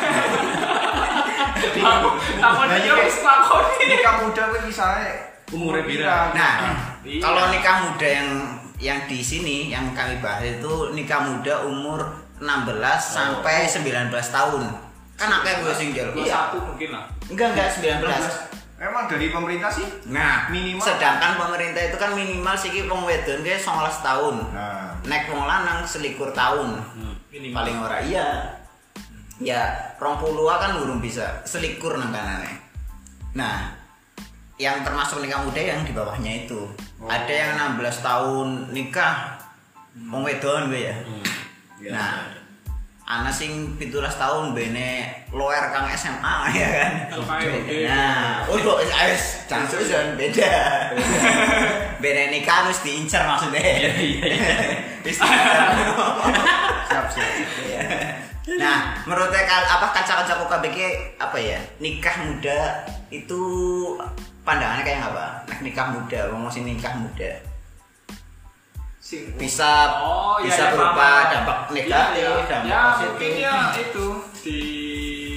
[1.62, 3.84] Aku takon Nah, dia ini wis lakoni.
[3.88, 5.10] Nikah muda gue misalnya
[5.52, 6.18] Umurnya pira?
[6.32, 6.56] Nah,
[7.04, 7.20] Iya.
[7.20, 8.30] kalau nikah muda yang
[8.78, 12.00] yang di sini yang kami bahas itu nikah muda umur
[12.40, 14.64] 16 sampai 19 tahun.
[15.14, 16.16] Kan akeh gue sing jaluk.
[16.16, 17.06] Dua satu mungkin lah.
[17.28, 18.50] Enggak enggak 19.
[18.82, 19.86] Emang dari pemerintah sih?
[20.10, 20.82] Nah, Minimal.
[20.82, 24.36] sedangkan pemerintah itu kan minimal sih wong wedon dia 19 tahun.
[24.50, 26.82] Nah, Nek wong lanang selikur tahun.
[27.32, 27.56] Minimal.
[27.56, 28.28] Paling ora iya.
[29.42, 32.62] Ya, rong puluh kan urung bisa selikur nang kanane.
[33.34, 33.74] Nah,
[34.62, 36.70] yang termasuk nikah muda yang di bawahnya itu.
[37.02, 37.10] Oh.
[37.10, 39.42] Ada yang 16 tahun nikah
[40.12, 40.96] wong wedon gue ya.
[41.82, 41.90] Iya.
[41.90, 42.14] Nah,
[43.10, 43.90] ana sing 17
[44.22, 46.92] tahun bene loer kang SMA ya kan.
[47.90, 48.78] Nah, untuk
[49.50, 50.54] campur dan beda.
[52.04, 53.90] beda nikah harus diincar maksudnya.
[56.92, 57.30] Siap siap.
[57.62, 58.58] Iya.
[58.58, 60.80] Nah, menurut kal apa kaca-kaca KBK
[61.16, 61.60] apa ya?
[61.78, 63.42] Nikah muda itu
[64.42, 65.46] pandangannya kayak apa?
[65.46, 67.32] Nah, nikah muda, mau masih nikah muda.
[68.98, 72.50] Sing- Bisa Oh, iya, bisa iya, berupa dampak Iya, negatif, iya.
[72.50, 73.10] dampak ya positif.
[73.10, 74.06] mungkin ya itu
[74.42, 74.60] di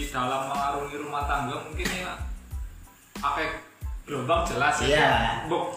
[0.09, 2.13] dalam mengarungi rumah tangga mungkin ya
[3.19, 3.47] pakai
[4.05, 5.01] gelombang jelas Iya.
[5.01, 5.13] ya
[5.49, 5.75] Buk,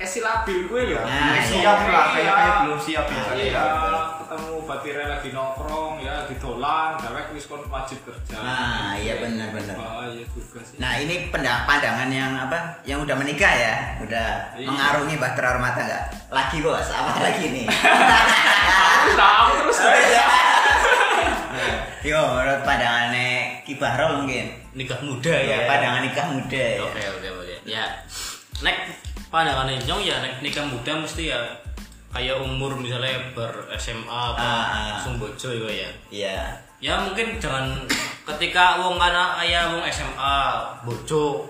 [0.00, 1.72] labil gue loh Nah, Masih iya.
[1.72, 3.22] siap lah, kayak kayak belum siap ya.
[3.36, 3.62] iya
[4.34, 9.78] ketemu batire lagi nongkrong ya didolan dewek wis kon wajib kerja Nah, iya benar-benar.
[9.78, 12.82] bahaya juga sih Nah ini penda- pandangan yang apa?
[12.82, 14.66] Yang udah menikah ya, udah Iya.
[14.66, 16.10] mengarungi bahtera rumah tangga.
[16.28, 17.66] Lagi bos, apa lagi nih?
[19.14, 20.26] Tahu terus ya
[22.10, 24.50] Yo, menurut pandangannya Ki Bahrol mungkin.
[24.74, 25.70] nikah muda Ya, ya.
[25.70, 26.82] pandangan nikah muda ya.
[26.82, 27.54] Oke oke oke.
[27.64, 27.86] Ya.
[28.60, 28.98] Nek
[29.30, 31.38] pandangan nyong ya nek nikah muda mesti ya
[32.14, 34.86] kayak umur misalnya ber SMA apa Ah, ah.
[34.94, 35.90] langsung bojo itu ya.
[36.08, 36.38] Iya.
[36.78, 37.74] Ya mungkin jangan
[38.24, 40.36] ketika wong kana aya wong SMA
[40.86, 41.42] bojo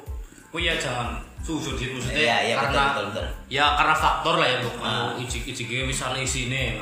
[0.49, 3.27] ku ya jangan susut gitu maksudnya iya betul karena betul betul.
[3.53, 5.13] ya karena faktor lah ya bu Ah.
[5.21, 6.81] iji iji gue misalnya isine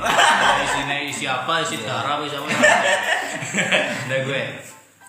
[0.63, 1.91] isine isi apa isi Iya.
[1.91, 2.25] darah apa
[4.07, 4.41] nah gue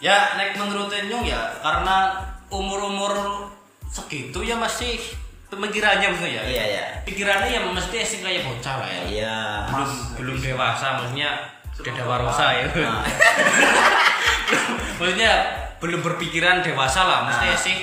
[0.02, 2.18] ya nek menurut nyong ya karena
[2.50, 3.12] umur umur
[3.86, 4.98] segitu ya masih
[5.54, 6.84] pemikirannya maksudnya ya Iya, iya.
[7.02, 9.36] pikirannya ya mesti sih kayak bocah lah ya Iya.
[9.70, 11.30] belum belum dewasa maksudnya
[11.74, 13.02] udah dewasa ya Ah.
[14.98, 15.32] maksudnya
[15.78, 17.58] belum berpikiran dewasa lah mesti Ah.
[17.58, 17.76] sih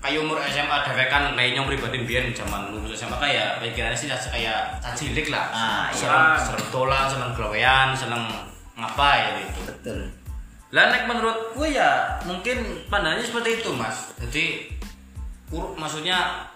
[0.00, 4.08] kayak umur SMA dewek kan kayak nyong pribadi biyen zaman lulus SMA kayak pikirannya sih
[4.08, 5.96] kayak cacilik lah Ah, iya.
[5.98, 8.22] seneng seneng dolan seneng gawean seneng
[8.74, 10.00] ngapa ya gitu Betul.
[10.70, 12.56] lah nek menurut gue ya mungkin
[12.88, 14.44] pandangannya seperti itu mas jadi
[15.50, 16.48] ur- maksudnya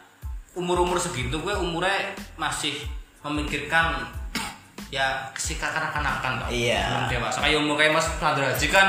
[0.54, 2.74] umur-umur segitu gue umurnya masih
[3.20, 4.06] memikirkan
[4.88, 6.86] ya si kanak-kanakan tau Iya.
[6.86, 8.86] belum dewasa kayak umur kayak mas Chandra Haji kan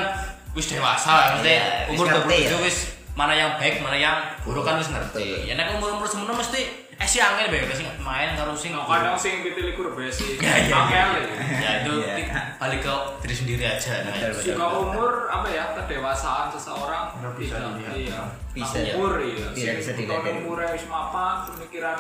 [0.54, 2.58] wis dewasa lah maksudnya Iya, umur ngerti 27 ya.
[2.62, 2.78] wis
[3.16, 7.04] mana yang baik mana yang buruk kan wis ngerti ya nek umur-umur semono mesti eh
[7.06, 10.72] si angel bae sing main karo sing Nah, kadang sing kita likur besi Ya, iya,
[10.74, 11.28] angel iya.
[11.28, 11.60] ya.
[11.60, 12.40] ya itu Iya.
[12.56, 13.94] balik ke diri sendiri aja.
[14.02, 17.12] Nah, Betul, umur apa ya kedewasaan seseorang.
[17.16, 18.20] Udah bisa tidak iya.
[18.50, 18.94] Bisa, Nah, ya.
[18.96, 19.48] umur iya.
[19.52, 20.10] Bisa, bisa dilihat.
[20.10, 22.00] kalau dari- umurnya wis mapan pemikiran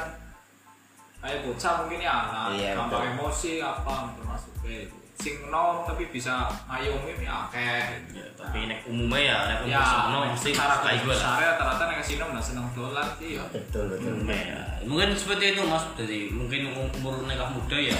[1.17, 6.11] kayak bocah mungkin ya anak Iya, gampang emosi apa termasuk kayak itu sing nom tapi
[6.11, 7.81] bisa ngayomi ya akeh.
[8.11, 11.83] Ya, tapi nek umumnya ya nek umur ya semono mesti cara kayak gue lah rata-rata
[11.87, 14.11] nek kasih nom seneng dolan sih ya Betul betul.
[14.11, 14.61] Umumnya ya.
[14.83, 15.83] mungkin seperti itu mas.
[15.95, 17.99] Jadi mungkin umur nikah muda ya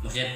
[0.00, 0.28] maksudnya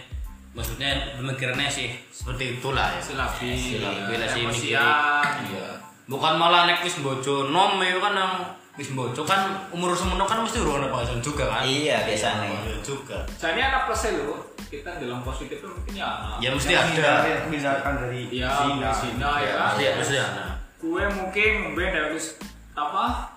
[0.55, 3.01] maksudnya pemikirannya sih seperti itulah ya.
[3.01, 5.69] Silabi Silabi lah sih mikir iya
[6.05, 8.35] bukan malah nek wis bojo nom ya kan yang
[8.75, 12.51] wis bojo kan umur semono kan mesti urung penghasilan juga kan Iya, biasanya.
[12.67, 14.35] Iya juga jadi anak plusnya lo
[14.67, 16.37] kita dalam positif itu mungkin ya anak.
[16.43, 17.13] ya mesti ada
[17.47, 18.91] Hindarkan dari Iya, zina.
[18.91, 19.69] zina, ya kan?
[19.73, 22.35] mesti mesti ada gue mungkin mungkin dari wis
[22.75, 23.31] apa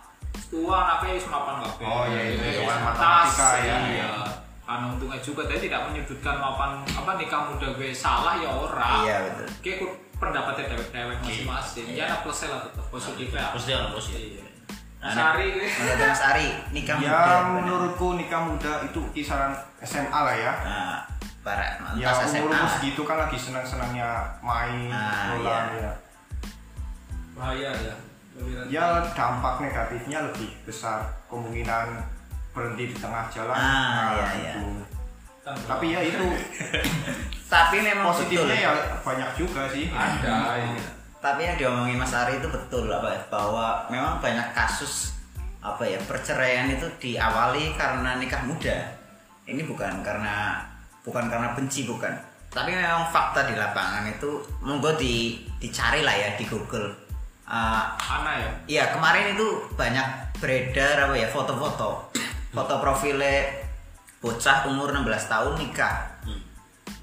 [0.50, 1.86] tua anaknya wis mapan kabeh.
[1.86, 3.78] Oh, iya, iya, Wis iya, tas, matematika, ya.
[3.88, 4.10] iya.
[4.64, 8.92] Karena untungnya juga tadi tidak menyebutkan mapan apa nikah muda gue salah ya ora.
[9.06, 9.48] Iya betul.
[9.62, 11.86] Kayak ikut pendapatnya dewek-dewek masing-masing.
[11.88, 11.96] Iya.
[11.96, 13.46] Ya anak plusnya lah tetap positif ya.
[13.54, 14.42] mesti ada positif
[14.98, 15.08] Iya.
[15.08, 15.68] Nah, Sari gue.
[15.70, 17.10] Menurut Mas Ari, nikah muda.
[17.14, 20.54] Ya menurutku nikah muda itu kisaran SMA lah ya.
[20.66, 20.98] Nah,
[21.46, 25.86] para Ya umur umur segitu kan lagi senang senangnya main, Ah, bola iya.
[25.86, 25.94] ya.
[27.34, 27.96] Bahaya ya.
[28.70, 32.02] Ya dampak negatifnya lebih besar kemungkinan
[32.52, 33.54] berhenti di tengah jalan.
[33.54, 34.54] Ah, iya, iya.
[34.58, 34.66] itu.
[35.46, 35.56] rentan.
[35.64, 36.28] Tapi ya itu
[37.48, 38.66] Tapi memang positifnya betul.
[38.68, 39.88] ya banyak juga sih.
[39.88, 40.60] ada.
[40.60, 40.97] iya.
[41.18, 45.18] Tapi yang diomongin Mas Ari itu betul apa bahwa memang banyak kasus
[45.60, 48.78] apa ya perceraian itu diawali karena nikah muda.
[49.50, 50.62] Ini bukan karena
[51.02, 52.14] bukan karena benci bukan.
[52.48, 56.94] Tapi memang fakta di lapangan itu monggo di dicari lah ya di Google.
[57.48, 58.52] Ah, Ana ya.
[58.68, 62.14] Iya kemarin itu banyak beredar apa ya foto-foto
[62.54, 63.50] foto profilnya
[64.22, 65.96] bocah umur 16 tahun nikah
[66.28, 66.44] Hmm.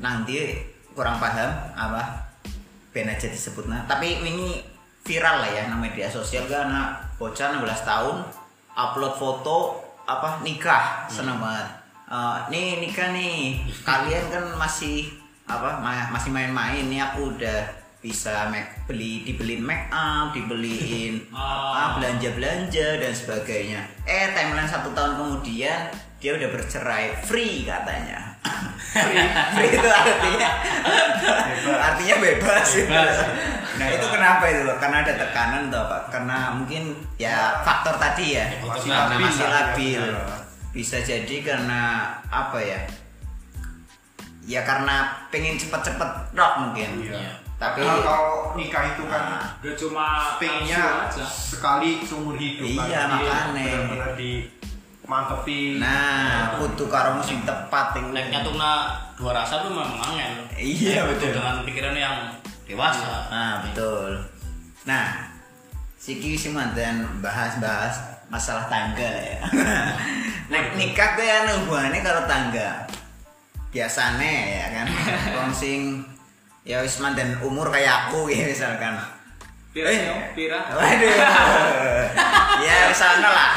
[0.02, 0.60] nanti
[0.92, 2.02] kurang paham apa
[2.94, 3.66] ben aja disebut.
[3.66, 4.62] Nah tapi ini
[5.02, 8.16] viral lah ya nang media sosial karena bocah 16 tahun
[8.72, 11.68] upload foto apa nikah seneng banget.
[12.08, 13.58] Eh, nih nikah nih.
[13.88, 15.10] Kalian kan masih
[15.44, 16.86] apa ma- masih main-main.
[16.86, 23.80] Nih aku udah bisa make, beli dibeliin make up dibeliin apa belanja belanja dan sebagainya.
[24.06, 29.18] Eh timeline satu tahun kemudian dia udah bercerai free katanya free,
[29.52, 30.50] free itu artinya
[31.80, 32.86] artinya bebas, gitu.
[32.86, 33.16] Bebas.
[33.74, 36.82] nah itu kenapa itu karena ada tekanan atau apa karena mungkin
[37.16, 40.36] ya faktor tadi ya Masih Nah, labil masih labil ya.
[40.70, 41.80] bisa jadi karena
[42.24, 42.80] apa ya
[44.44, 47.40] ya karena pengen cepet-cepet rock mungkin Iya.
[47.56, 50.78] tapi Padahal kalau nikah itu kan Nah, Gak cuma pengennya
[51.08, 51.26] nafsu aja.
[51.26, 52.86] sekali seumur hidup kan.
[52.86, 54.12] Iya, makanya.
[54.14, 54.44] di
[55.04, 60.32] mantepi nah kudu karo musim tepat itu Nek nyatuna dua rasa tuh memang angel.
[60.58, 61.30] Iya, betul.
[61.36, 62.16] Dengan pikiran yang
[62.64, 63.28] dewasa.
[63.30, 64.16] nah betul.
[64.88, 65.30] Nah
[66.00, 67.96] Siki sih mantan bahas-bahas
[68.28, 69.40] masalah tangga ya.
[70.52, 72.84] Nek nikah tuh ya hubungannya kalau tangga?
[73.72, 74.86] Biasanya ya kan.
[75.40, 76.04] Wong sing
[76.64, 78.96] ya wis mantan umur kayak aku ya misalkan
[79.74, 79.98] Pira Eh.
[79.98, 80.06] sih?
[80.38, 80.58] Pira?
[80.70, 81.10] Waduh.
[82.66, 83.48] ya wis ana lah.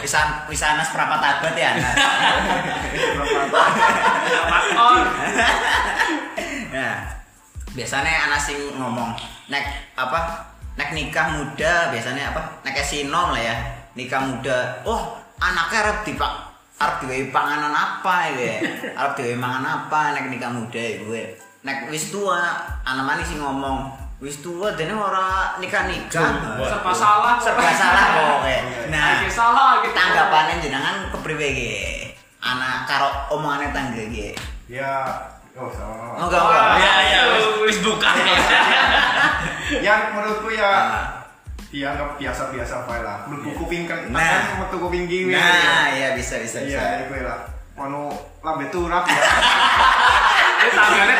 [0.00, 1.76] Wis an- wis ana seprapat abad ya.
[1.76, 1.90] Ana.
[4.72, 5.04] On.
[6.72, 6.96] Nah,
[7.72, 9.12] biasanya anak sing ngomong
[9.52, 10.48] nek apa?
[10.76, 12.40] Nek nikah muda biasanya apa?
[12.64, 13.56] Nek sinom lah ya.
[13.92, 14.80] Nikah muda.
[14.84, 16.32] Oh, anaknya arep dipak
[16.76, 18.60] arep diwehi panganan apa ya?
[18.96, 21.22] Arep diwehi mangan apa nek nikah muda ya gue.
[21.64, 22.40] Nek wis tua,
[22.80, 26.56] anak manis sing ngomong wis tua dene ora nikah-nikah.
[26.62, 27.36] Serba salah.
[27.36, 28.60] serba salah pokoknya.
[28.88, 29.92] Nah, Lagi salah gitu.
[29.92, 31.76] tanggapannya jenengan kepriwe ge?
[32.38, 34.32] Anak karo omongannya tangga ge.
[34.66, 35.04] ya
[35.54, 36.64] oh sama Enggak, enggak.
[36.78, 38.10] Ya ya wis wis buka.
[39.86, 41.22] yang menurutku ya Ah.
[41.66, 44.56] dianggap biasa-biasa bae lah mlebu kuping kan Nah.
[44.58, 46.78] metu kuping kiwi Nah, ya bisa bisa bisa.
[46.78, 47.42] iya iku lah
[47.76, 48.08] ono
[48.40, 49.18] lambe turap ya
[50.56, 51.16] Ini tangganya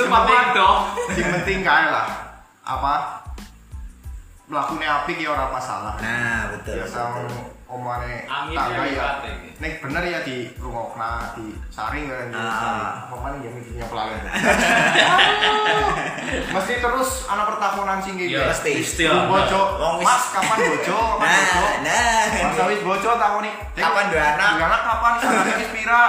[0.00, 0.78] Untuk apa dong?
[1.10, 2.08] sing penting kae lah
[2.62, 2.94] apa
[4.46, 6.80] mlakune apik ya ora masalah Nah, betul.
[6.80, 7.59] biasa betul.
[7.70, 9.56] Omane tangga ya ya ya, gitu.
[9.56, 13.06] nek bener ya di rungokna di saring kan Ah.
[13.08, 14.18] omane ya mikirnya pelalen
[16.50, 18.72] mesti terus anak pertahunan sing iki Iya, Pasti.
[18.76, 19.04] Pasti.
[19.06, 19.62] bojo.
[19.98, 20.98] Mas kapan bojo?
[21.20, 22.22] Nah, nah.
[22.48, 24.50] Mas wis bojo takoni Kapan dua anak?
[24.56, 25.12] dua anak kapan?
[25.22, 26.00] Anaknya wis pira?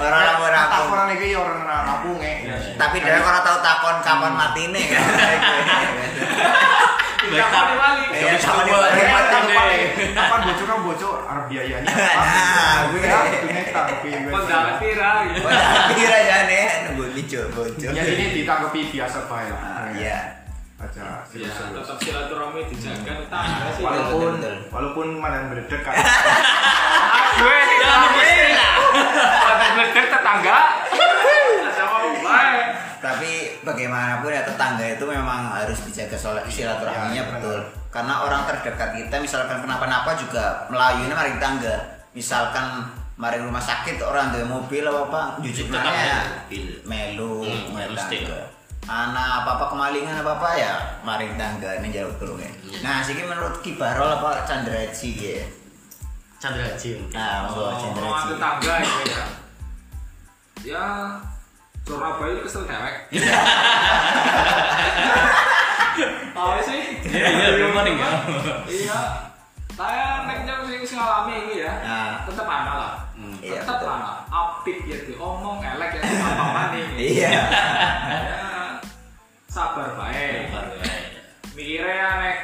[0.00, 0.70] Orang rampung-rampung.
[0.70, 2.32] takonan iki ya ora rampunge
[2.74, 5.02] Tapi dia ora tahu takon kapan matine kan.
[7.20, 8.02] Kapan diwali?
[8.10, 9.44] Iya, kapan Coba.
[9.44, 9.80] diwali.
[10.10, 13.00] Kapan bojo kan bojo arep biayanya Nah, gue.
[13.02, 14.30] ya kudune tanggapi gue.
[14.30, 14.74] Pendapat
[15.92, 17.88] kira ya nih nunggu dijo bojo.
[17.88, 19.44] Ya ini ditanggapi biasa lah.
[19.52, 20.18] Ah, Iya.
[20.80, 23.84] Aja Ya, tetap silaturahmi dijaga tetangga sih.
[23.84, 24.40] Walaupun
[24.72, 25.92] walaupun mana berdek kan.
[25.92, 27.56] gue
[28.16, 28.72] mesti lah.
[29.20, 30.58] Pada belajar tetangga.
[33.00, 37.60] Tapi bagaimanapun ya tetangga itu memang harus dijaga soal silaturahminya Ya, betul.
[37.88, 41.80] Karena orang terdekat kita misalkan kenapa-napa juga melayunya mari tetangga.
[42.12, 42.84] Misalkan
[43.16, 46.80] mari rumah sakit orang ada mobil apa apa jujur ya mobil.
[46.84, 48.24] melu Hmm, mesti.
[48.24, 48.40] tetangga.
[48.88, 50.72] Anak apa apa kemalingan apa apa ya
[51.04, 52.52] mari tetangga ini jauh turun ya.
[52.68, 52.78] Iya.
[52.84, 55.46] Nah sih menurut Kibarol apa Chandra Haji ya.
[56.40, 56.96] Chandra Haji.
[57.12, 58.28] Nah, monggo Chandra Haji.
[58.32, 59.02] tetangga gitu
[60.64, 60.80] ya.
[61.90, 62.94] Ya, Surabaya itu kesel dewek.
[66.30, 66.82] Tahu sih?
[67.02, 68.12] Iya iya belum ada enggak.
[68.70, 69.00] Iya.
[69.74, 71.72] Saya neknya sing sing ngalami ini ya.
[71.82, 72.12] Nah.
[72.30, 72.92] Tetep ana lah.
[73.18, 73.34] Hmm.
[73.42, 73.90] Iya, Tetep betul.
[73.90, 74.12] ana.
[74.30, 76.88] Apik ya diomong elek ya apa maning.
[77.10, 77.28] Iya.
[77.34, 77.44] Ya,
[79.50, 80.46] sabar bae.
[81.50, 82.36] Mikirnya ya nek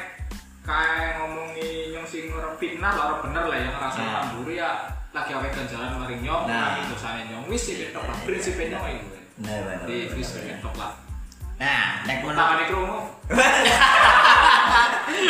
[0.67, 4.11] kayak ngomongi nyong sing ora fitnah lah ora bener lah yang ngerasa Nah.
[4.19, 4.71] tamburi ya
[5.15, 6.75] lagi awe ganjalan mari nyong Nah.
[6.75, 6.91] nah.
[6.91, 9.07] dosane nyong wis sih lah prinsipnya nyong itu
[9.37, 9.85] Benar benar.
[9.85, 10.43] di benar.
[10.57, 10.93] ketok lah
[11.57, 12.99] Nah, nek menurut tangan krungu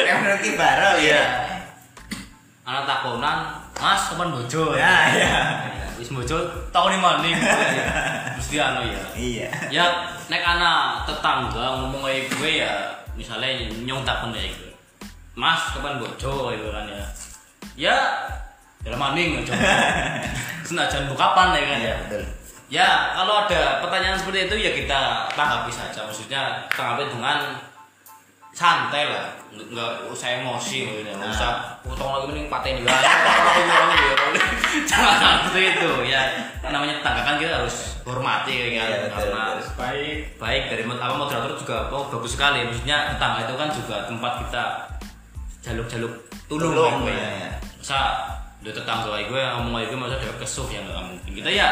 [0.05, 1.07] nek menurut Kibarol ya.
[1.07, 1.21] Iya.
[2.67, 3.37] Anak takonan,
[3.79, 4.75] Mas kapan bojo?
[4.75, 5.33] Ya, ya.
[5.95, 6.35] Wis bojo
[6.75, 7.39] tahun maning.
[8.35, 9.01] Mesti anu ya.
[9.15, 9.49] Iya.
[9.71, 9.85] Ya
[10.27, 12.71] nek anak tetangga ngomong kayak gue ya
[13.15, 14.71] misalnya nyong takon kayak gue.
[15.39, 17.07] Mas kapan bojo itu kan ya.
[17.79, 17.95] Ya
[18.83, 19.55] dalam maning aja.
[20.67, 21.87] Senajan bu kapan ya kan ya.
[21.87, 22.23] Iya, betul.
[22.67, 26.03] Ya kalau ada pertanyaan seperti itu ya kita tanggapi saja.
[26.03, 27.55] Maksudnya tanggapi dengan
[28.51, 31.29] santai lah nggak usah emosi gitu nggak Nah.
[31.29, 32.89] usah utang lagi mending paten juga
[34.89, 36.25] jangan seperti itu ya
[36.65, 39.43] namanya tetangga kan kita harus hormati ya kan Iya, karena
[39.77, 44.33] baik baik dari apa moderator juga oh, bagus sekali maksudnya tetangga itu kan juga tempat
[44.41, 44.63] kita
[45.61, 46.13] jaluk-jaluk
[46.49, 47.29] tulung, Tulung, kan, ya, ya.
[47.45, 47.49] ya.
[47.77, 48.01] masa
[48.57, 51.31] udah tetangga kayak gue ngomong kayak gue masa dia kesuh ya nggak mungkin.
[51.31, 51.67] Kita ya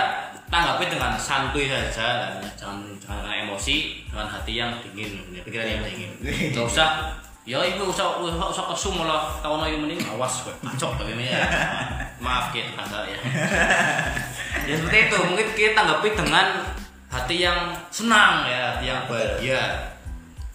[0.45, 5.81] tanggapi dengan santuy saja dan jangan jangan emosi dengan hati yang dingin ya, pikiran yang
[5.81, 6.11] dingin.
[6.53, 7.09] Nggak usah
[7.45, 11.45] ya itu usah usah, usah kesuh malah tahun lagi mending awas gue pacok begini ya.
[12.21, 13.17] Maaf kita tangga ya.
[14.65, 15.17] Ya seperti itu.
[15.29, 16.63] Mungkin kita tanggapi dengan
[17.09, 19.61] hati yang senang ya hati yang bahagia.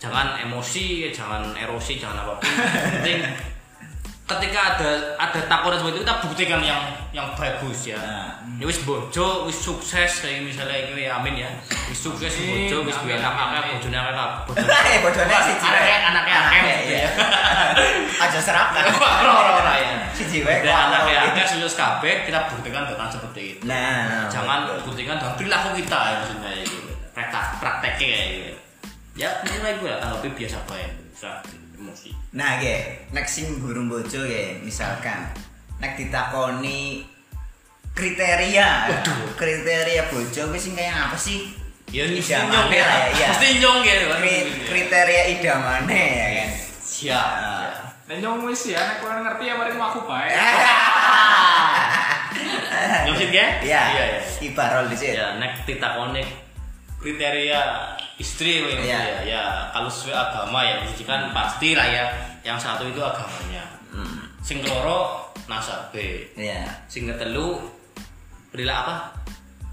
[0.01, 2.49] Jangan emosi jangan erosi jangan apa pun.
[2.49, 3.21] Yang penting
[4.37, 7.99] ketika ada ada takuran seperti itu kita buktikan yang yang bagus ya.
[7.99, 8.31] Nah.
[8.61, 11.51] ya wis bojo wis sukses kayak misalnya ini ya amin ya.
[11.91, 14.15] Wis sukses bojo wis duwe anak akeh bojone akeh
[14.61, 17.03] Eh, bojone siji anaknya anaknya akeh gitu iya.
[17.03, 17.11] ya.
[18.29, 18.83] Aja serakah.
[19.25, 20.63] ora ora ora ya Siji wae.
[20.63, 23.63] dan anaknya akeh sukses kabeh kita buktikan dengan seperti itu.
[23.67, 24.95] Nah, jangan betul.
[24.95, 26.79] buktikan dengan perilaku kita ya maksudnya itu
[27.11, 28.53] praktek prakteknya kayak gitu.
[29.19, 31.43] Ya mulai gue tanggapi biasa bae bisa
[31.81, 35.33] emosi Nah, ge, nek sing burung bojo ge, misalkan
[35.81, 37.03] nek ditakoni
[37.91, 38.87] kriteria.
[38.87, 39.35] Waduh.
[39.35, 41.57] Kriteria bojo kuwi sing kayak apa sih?
[41.91, 43.27] ya Idamane nyong ya lah ya, iya.
[43.35, 43.95] pasti nyong ya?
[44.15, 46.51] Kri- kriteria idamane ya kan.
[46.81, 47.75] siap Nah.
[48.07, 50.31] Nek nyong wis ya nek kowe ngerti ya mari aku bae.
[53.05, 53.81] nyong sih ya Iya.
[53.91, 55.19] iya iya Ibarol di sini.
[55.19, 56.23] ya nek ditakoni
[57.01, 57.61] kriteria
[58.17, 58.85] istri Iya.
[58.85, 62.05] ya ya kalau sesuai agama ya mesti kan pasti lah ya
[62.45, 64.23] yang satu itu agamanya Hmm.
[64.39, 66.63] sing keloro nasabe Iya.
[66.87, 67.59] sing ketelu
[68.53, 68.97] perilaku apa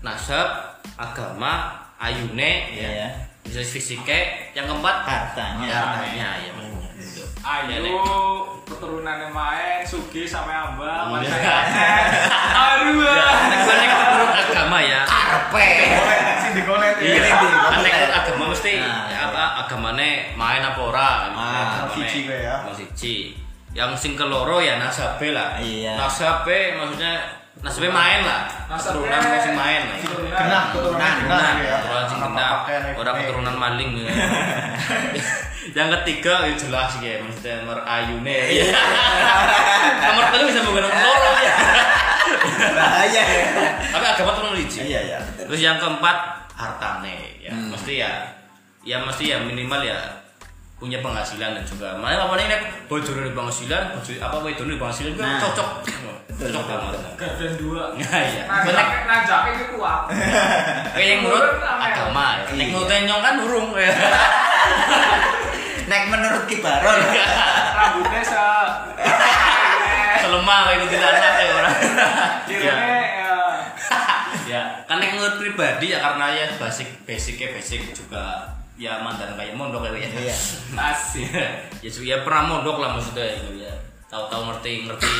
[0.01, 0.47] nasab
[0.95, 2.89] agama ayune Iya.
[3.03, 3.07] ya
[3.43, 5.67] bisa fisiknya yang keempat Hartanya.
[5.71, 6.51] hartanya ya.
[6.51, 8.03] Ya, Ayo
[8.67, 11.15] keturunannya main sugi sampai ambal.
[11.23, 11.31] Iya.
[12.67, 13.07] Aduh.
[13.07, 15.01] Ya, nek nek menurut agama ya
[16.47, 16.49] Karepe.
[16.49, 20.61] sing dikonet Iya, Ini di- kan nek menurut agama mesti Nah, ya apa agamane main
[20.61, 22.55] apa ora Ah, Agamane siji gue ya.
[22.71, 23.15] siji.
[23.71, 25.93] yang sing keloro ya nasabe lah Iya.
[25.95, 27.13] nasabe maksudnya
[27.57, 29.97] nasabe main lah keturunan sing main lah
[30.33, 32.51] genah keturunan Nah, genah Nah, ya keturunan sing genah,
[32.95, 34.09] orang keturunan maling ya.
[35.77, 38.65] yang ketiga ya jelas ya maksudnya nomor ayune ya.
[40.07, 41.53] nomor telu bisa menggunakan loro ya
[42.57, 43.45] Bahaya ya.
[43.87, 45.17] tapi agama tuh nomor siji Iya, iya.
[45.21, 45.45] betul.
[45.47, 46.17] terus yang keempat
[46.51, 47.69] hartane ya Hmm.
[47.69, 48.11] mesti ya
[48.81, 49.97] ya mesti ya minimal ya
[50.75, 54.79] punya penghasilan dan juga mana apa nih nek bojone di penghasilan bojo apa wedone di
[54.79, 55.39] penghasilan juga Nah.
[55.39, 55.69] cocok
[56.29, 57.01] cocok banget.
[57.15, 57.83] Gadan dua.
[57.95, 60.01] nah iya Najak Nek- najak ini kuat.
[60.91, 61.89] kayak yang menurut Menurut apa ya?
[61.91, 62.65] agama ya nek Iya.
[62.69, 63.89] menurut nyong kan urung ya
[65.87, 66.99] Nek menurut Kibarol.
[67.73, 68.35] Rambutnya se
[70.27, 71.75] selemah kayak gitu anak ya orang
[72.45, 73.31] Kiranya ya.
[74.51, 78.43] ya kan nek menurut pribadi ya karena ya basic basicnya basic juga
[78.77, 80.35] ya mandan kayak mondok ya Iya.
[80.91, 81.27] Asik.
[81.81, 83.73] ya ya pernah mondok lah maksudnya itu ya
[84.07, 85.11] tahu-tahu ngerti ngerti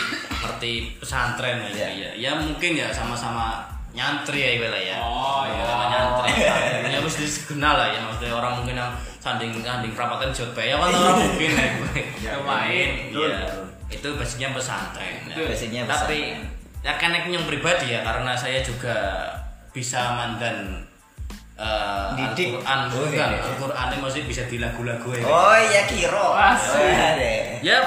[0.46, 1.88] ngerti pesantren ya Iya.
[1.92, 5.64] ya, ya mungkin ya sama-sama nyantri ya ibadah ya Oh, iya.
[5.66, 6.32] Sama nyantri
[6.88, 10.94] ya mesti kenal lah ya maksudnya orang mungkin yang sanding sanding perapatan jod ya kan
[10.94, 11.68] orang mungkin ya
[12.22, 13.66] Ya, main ya betul.
[13.88, 15.34] Itu basicnya pesantren ya.
[15.34, 15.46] Betul.
[15.50, 16.20] Basicnya tapi
[16.84, 19.26] ya kan yang pribadi ya karena saya juga
[19.72, 20.84] bisa mandan
[21.56, 22.60] eh, Didik.
[22.60, 23.40] Al-Quran Oh, bukan iya.
[23.44, 26.34] Al-Quran masih bisa di lagu-lagu ya Oh iya kiro.
[26.34, 26.56] Oh,
[27.18, 27.60] deh.
[27.62, 27.78] ya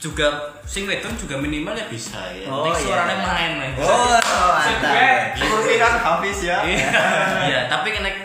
[0.00, 0.32] juga
[0.64, 2.80] sing wedon juga minimal ya bisa ya Oh, Nek iya.
[2.80, 5.36] suaranya main main Oh, mantap.
[5.36, 6.88] Seperti kan habis ya iya
[7.52, 8.16] Iya, tapi nek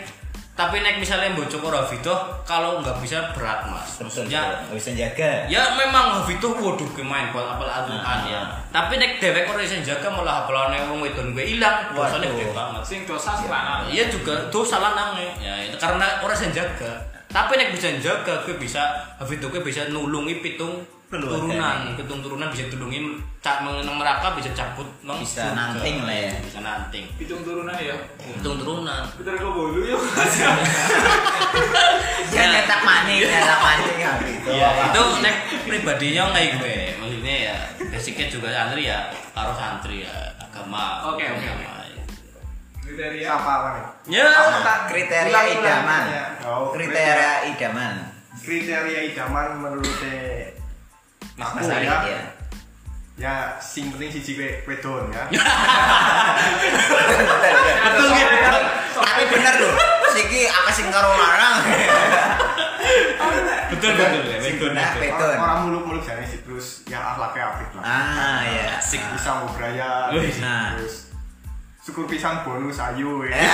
[0.56, 4.80] tapi nek misalnya bocok ora Vito kalau nggak bisa berat mas maksudnya betul.
[4.80, 5.44] bisa jaga.
[5.46, 8.56] ya memang Vito waduh ke main buat apel Al-Quran ya Ah.
[8.72, 12.16] tapi nek dewek ora bisa jaga malah apelane wong wedon gue hilang Waduh.
[12.24, 13.84] gede banget Sing dosa sih lanang.
[13.86, 16.92] Iya juga dosa lanang ya itu karena orang yang jaga
[17.26, 18.80] tapi nek bisa jaga gue bisa
[19.20, 24.86] Hafid gue bisa nulungi pitung turunan pitung turunan bisa tulungin cak mengenang mereka bisa cabut
[25.00, 26.34] nang Bisa nanting lah ya.
[26.42, 27.94] bisa nanting Hitung turunan ya.
[28.18, 30.02] pitung turunan Betul kok bolu yuk.
[32.26, 34.48] Dia nyetak maning, nyetak maning ya gitu.
[34.50, 37.56] Iya, itu nek pribadinya kayak gue maksudnya ya
[37.86, 38.98] basicnya juga santri ya
[39.30, 41.74] karo santri ya agama Oke, oke, agama.
[42.86, 43.18] Kriteria.
[43.30, 44.26] siapa apa nih ya
[44.62, 46.02] tak- Kriteria idaman.
[46.06, 46.24] Ya.
[46.70, 47.94] Kriteria idaman.
[48.36, 49.96] kriteria idaman menurut
[51.36, 52.20] Mas aku Ari ya ya.
[53.16, 55.24] ya sing penting siji we- wedon ya
[57.82, 58.36] betul gitu
[58.96, 59.72] Tapi bener loh.
[60.08, 61.60] Siki aku sing karo larang.
[63.68, 65.12] betul betul betul ya betul Nah, betul.
[65.12, 65.32] betul.
[65.34, 67.82] Orang- muluk-muluk jane sih terus yang akhlaknya apik lah.
[67.82, 68.64] Ah, ya.
[68.78, 69.00] Asik.
[69.12, 70.08] Bisa ngobraya.
[70.38, 70.76] Nah.
[70.76, 71.12] Terus
[71.82, 73.36] syukur pisan bonus ayu ya.
[73.36, 73.52] Ya.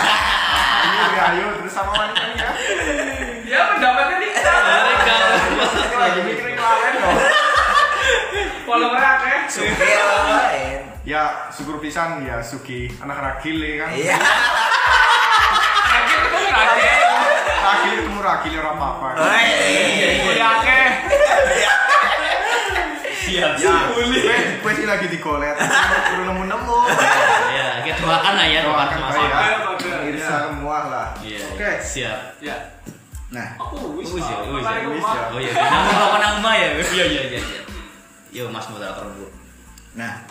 [0.82, 2.48] Ayu ya ayu terus sama wanita ya.
[3.44, 4.30] Ya pendapatnya nih.
[4.32, 5.14] Mereka
[5.52, 7.14] Ini lagi mikirin lain loh.
[8.72, 9.38] Follower akeh.
[9.52, 10.80] Supir lain.
[11.04, 13.88] Ya syukur pisan ya Sugi anak ragil ya kan.
[13.92, 14.16] Iya.
[15.92, 16.96] Akeh itu akeh.
[17.52, 19.08] Ragil ketemu ragil orang apa-apa.
[19.20, 19.48] Oi.
[20.24, 20.86] Kuliah akeh.
[23.22, 23.96] siap Ya, siap.
[24.60, 26.78] gue, sih lagi digolet, perlu nemu-nemu.
[27.48, 29.40] Ya, kita doakan lah ya doakan ya.
[30.12, 31.08] Bisa semua lah.
[31.20, 31.40] Iya.
[31.56, 31.70] Oke.
[31.80, 32.18] Siap.
[32.44, 32.56] Ya.
[33.32, 34.12] Nah, Aku wis.
[34.12, 34.52] Wis ya, Pak.
[34.52, 35.16] wis ya, Balik wis rumah.
[35.16, 35.24] ya.
[35.32, 36.68] Oh iya, nama apa nama ya?
[36.76, 37.40] Iya iya iya.
[38.32, 38.42] Iya.
[38.42, 39.28] Yo Mas moderator Bu.
[39.94, 40.24] nah.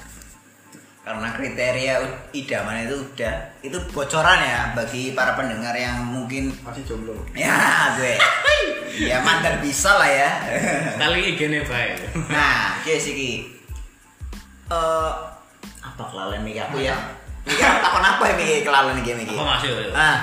[1.01, 1.97] Karena kriteria
[2.29, 3.33] idaman itu udah
[3.65, 7.17] itu bocoran ya bagi para pendengar yang mungkin Masih jomblo.
[7.33, 8.21] ya gue
[9.09, 10.29] ya mantan bisa lah ya.
[11.01, 12.05] Kali ini gini baik.
[12.29, 13.49] nah, guys iki
[14.69, 15.11] eh
[15.81, 16.93] apa kelalen iki aku ya?
[17.49, 19.33] Iki aku takon apa ya iki kelalen iki iki?
[19.33, 19.69] Apa masih?
[19.97, 20.17] Ah.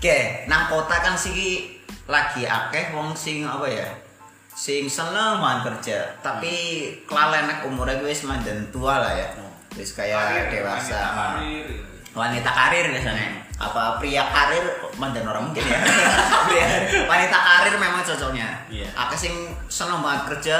[0.00, 1.68] Oke, nang kota kan sih
[2.08, 3.88] lagi akeh wong sing apa ya?
[4.54, 6.54] Sing seneng kerja, tapi
[7.10, 9.28] kelalen nek umure wis mandan tua lah ya.
[9.74, 10.94] Wis kayak Karir, dewasa.
[10.94, 11.66] wanita karir.
[12.14, 13.26] Wanita karir biasanya.
[13.58, 14.62] Apa pria karir
[14.94, 15.78] mandan orang mungkin ya.
[17.10, 18.46] Wanita karir memang cocoknya.
[18.70, 18.86] Iya.
[18.94, 19.34] Akeh sing
[19.66, 20.58] seneng banget kerja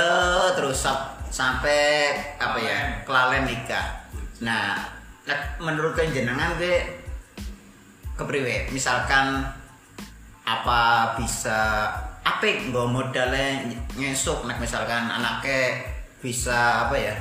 [0.59, 0.83] terus
[1.31, 2.79] sampai apa ya?
[3.07, 3.87] Kelalen nikah.
[4.43, 4.75] Nah,
[5.63, 6.83] menurut jenengan gue
[8.15, 9.43] kepriwe misalkan
[10.47, 11.91] apa bisa
[12.25, 15.85] apa nggak modalnya ngesuk nek misalkan anaknya
[16.19, 17.15] bisa apa ya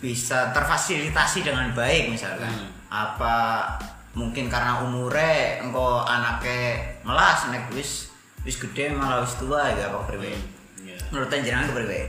[0.00, 2.72] bisa terfasilitasi dengan baik misalkan Hmm.
[2.90, 3.36] apa
[4.12, 8.08] mungkin karena umure engko anaknya melas nek wis
[8.42, 10.32] wis gede malah wis tua ya apa priwe
[10.82, 10.98] Iya.
[11.08, 12.00] menurut jenengan kepriwe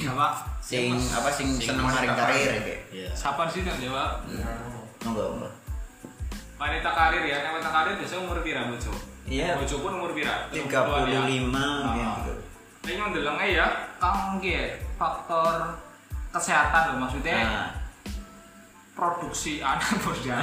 [0.00, 0.26] Apa?
[0.58, 3.10] sing apa sing Sing seneng maring karir iki Iya.
[3.12, 4.22] Siapa sih yang jawab?
[5.02, 5.50] monggo monggo
[6.56, 8.90] Wanita karir ya, nek wanita karir biasanya umur pira bojo?
[9.28, 9.54] Iya.
[9.54, 10.48] Bojo pun umur pira?
[10.48, 10.64] 35
[11.06, 11.20] ya.
[11.44, 12.16] Nah.
[12.80, 13.66] Ini yang delengnya ya,
[13.98, 14.60] kang ge
[14.94, 15.76] faktor
[16.30, 17.68] kesehatan loh maksudnya Nah,
[18.94, 20.34] produksi anak bos ya.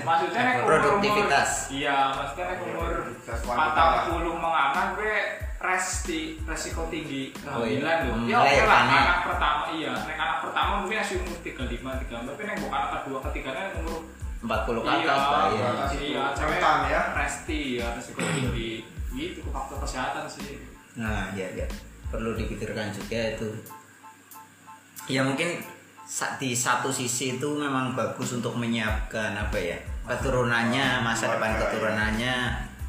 [0.00, 1.50] Maksudnya nek umur Produktivitas.
[1.68, 4.02] Iya, maksudnya nek umur Produktivitas wanita patang lah.
[4.08, 5.14] puluh mengaman gue
[5.56, 7.80] resti resiko tinggi Oh, iya.
[7.80, 8.14] kehamilan loh.
[8.14, 12.30] Hmm, Ya oke lah anak pertama iya, nek anak pertama mungkin masih umur 35 36
[12.30, 13.98] tapi nek bukan anak kedua ketiganya umur
[14.44, 15.68] 40 ke iya, atas lah ya.
[15.96, 17.00] iya, cewek ya.
[17.16, 18.84] resti ya resiko tinggi.
[19.16, 20.60] Gitu faktor kesehatan sih.
[21.00, 21.64] Nah, ya ya.
[22.12, 23.48] Perlu dipikirkan juga itu.
[25.08, 25.64] Ya mungkin
[26.36, 29.78] di satu sisi itu memang bagus untuk menyiapkan apa ya?
[30.04, 32.34] keturunannya, masa depan Keluarga, keturunannya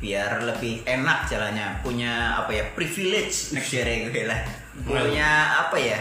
[0.04, 1.80] biar lebih enak jalannya.
[1.80, 2.64] Punya apa ya?
[2.76, 4.44] privilege next year gue lah.
[4.84, 5.96] Punya apa ya?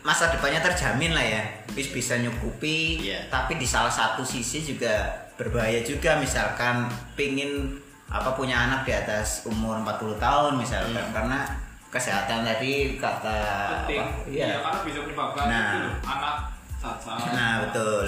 [0.00, 1.42] Masa depannya terjamin lah ya.
[1.70, 3.28] Bis bisa nyukupi, Iya.
[3.28, 5.04] tapi di salah satu sisi juga
[5.36, 11.12] berbahaya juga misalkan pingin apa punya anak di atas umur 40 tahun misalkan Hmm.
[11.12, 11.40] karena
[11.88, 13.38] kesehatan tadi kata
[13.84, 14.00] Penting.
[14.00, 14.24] apa?
[14.24, 14.56] Iya, Iya.
[14.62, 15.68] karena bisa menyebabkan Nah.
[15.68, 16.36] itu anak
[16.78, 17.18] cacat.
[17.32, 18.06] Nah, betul.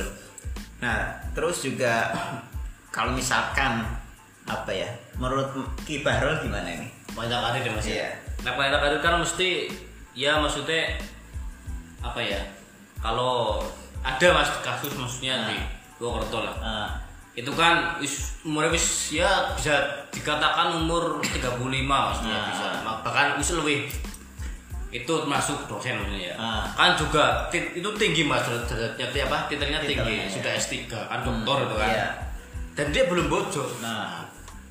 [0.79, 0.99] Nah,
[1.35, 2.15] terus juga
[2.89, 3.83] kalau misalkan
[4.45, 4.89] apa ya?
[5.19, 5.51] Menurut
[5.83, 6.89] Ki Bahrul gimana nih?
[7.13, 7.85] Wanita karir ya Mas.
[7.85, 7.93] ya?
[7.93, 8.09] Iya.
[8.47, 9.67] Nah, wanita karir kan mesti
[10.15, 10.95] ya maksudnya
[12.01, 12.41] apa ya?
[12.99, 13.63] Kalau
[14.01, 15.49] ada Mas kasus maksudnya Nah.
[15.49, 15.57] di
[15.95, 16.55] Purwokerto lah.
[16.59, 16.89] Ah,
[17.33, 17.99] itu kan
[18.43, 19.75] umurnya wis ya bisa
[20.09, 21.59] dikatakan umur 35
[22.09, 22.47] maksudnya Nah.
[22.49, 22.67] bisa
[23.03, 23.91] bahkan wis lebih
[24.89, 26.65] itu termasuk dosen maksudnya ya Ah.
[26.73, 31.91] kan juga itu tinggi mas derajatnya apa titelnya tinggi sudah S3 kan doktor itu kan
[31.91, 32.09] Iya.
[32.73, 34.25] dan dia belum bojo Nah,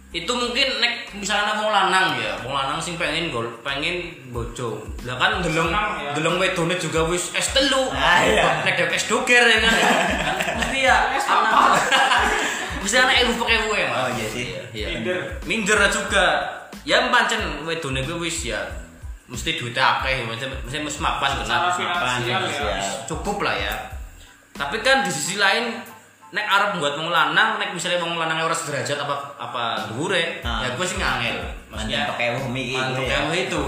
[0.08, 5.20] itu mungkin nek misalnya wong lanang ya wong lanang sing pengen gol pengen bojo lah
[5.20, 6.16] kan Senang, ya.
[6.16, 8.64] deleng wedone juga wis S telu Ah, iya.
[8.64, 9.74] nek dia S doger ya kan
[10.64, 11.51] mesti ya S anak
[12.82, 13.88] mesti anak ewu pakai ewu ya.
[13.91, 14.45] Oh, iya sih.
[14.72, 15.18] iya Minder.
[15.43, 16.26] minder juga
[16.88, 18.64] ya pancen wedone kuwi wis ya
[19.28, 21.43] mesti duitnya akeh mesti mesti mesti mapan ya.
[21.76, 22.72] finansial.
[23.12, 23.76] cukup lah ya
[24.55, 25.84] tapi kan di sisi lain
[26.30, 30.59] nek arep buat wong lanang nek misalnya wong lanang ora sederajat apa apa dhuwure Ah.
[30.61, 33.17] ya gue sih ngangel Manjan pakai ewu miki mantuk gitu ya.
[33.21, 33.63] ewu itu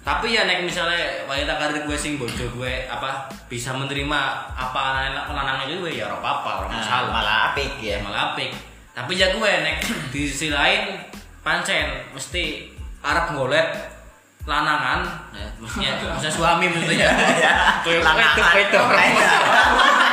[0.00, 5.26] tapi ya nek misalnya wanita karir gue sing bojo gue apa bisa menerima apa anak
[5.28, 7.94] lanangnya gue ya ora apa-apa ora Nah, masalah malah apik ya.
[7.94, 8.54] ya malah apik
[8.90, 9.76] tapi ya gue nek
[10.14, 11.02] di sisi lain
[11.40, 12.70] pancen mesti
[13.00, 13.68] arep ngolet
[14.44, 18.36] lanangan ya, maksudnya maksudnya suami maksudnya Ya, Kayak lanangan.
[18.96, 19.30] Iya.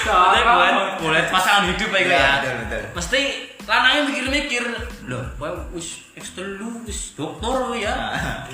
[0.00, 2.30] Maksudnya buat buat pasangan hidup ya Iya, ya.
[2.38, 2.82] betul, betul.
[2.96, 3.20] Mesti
[3.64, 4.64] lanangnya mikir-mikir
[5.06, 7.94] loh wae wis S telu wis dokter ya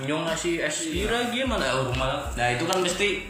[0.03, 3.25] nyong ngasih S pira gimana oh, malah nah itu kan mesti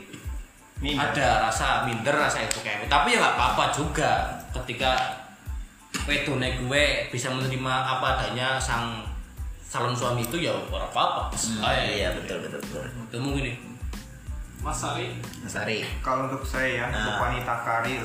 [0.76, 1.08] Minder.
[1.08, 4.92] ada rasa minder rasa itu kayak tapi ya nggak apa-apa juga ketika
[6.04, 9.00] wedone gue bisa menerima apa adanya sang
[9.64, 11.32] calon suami itu ya ora apa-apa
[11.64, 12.82] Ah, iya betul betul betul.
[12.82, 13.56] itu mungkin nih
[14.66, 15.86] Mas Ali Mas Ari.
[16.02, 17.22] Kalau untuk saya ya, untuk Ah.
[17.22, 18.02] wanita karir.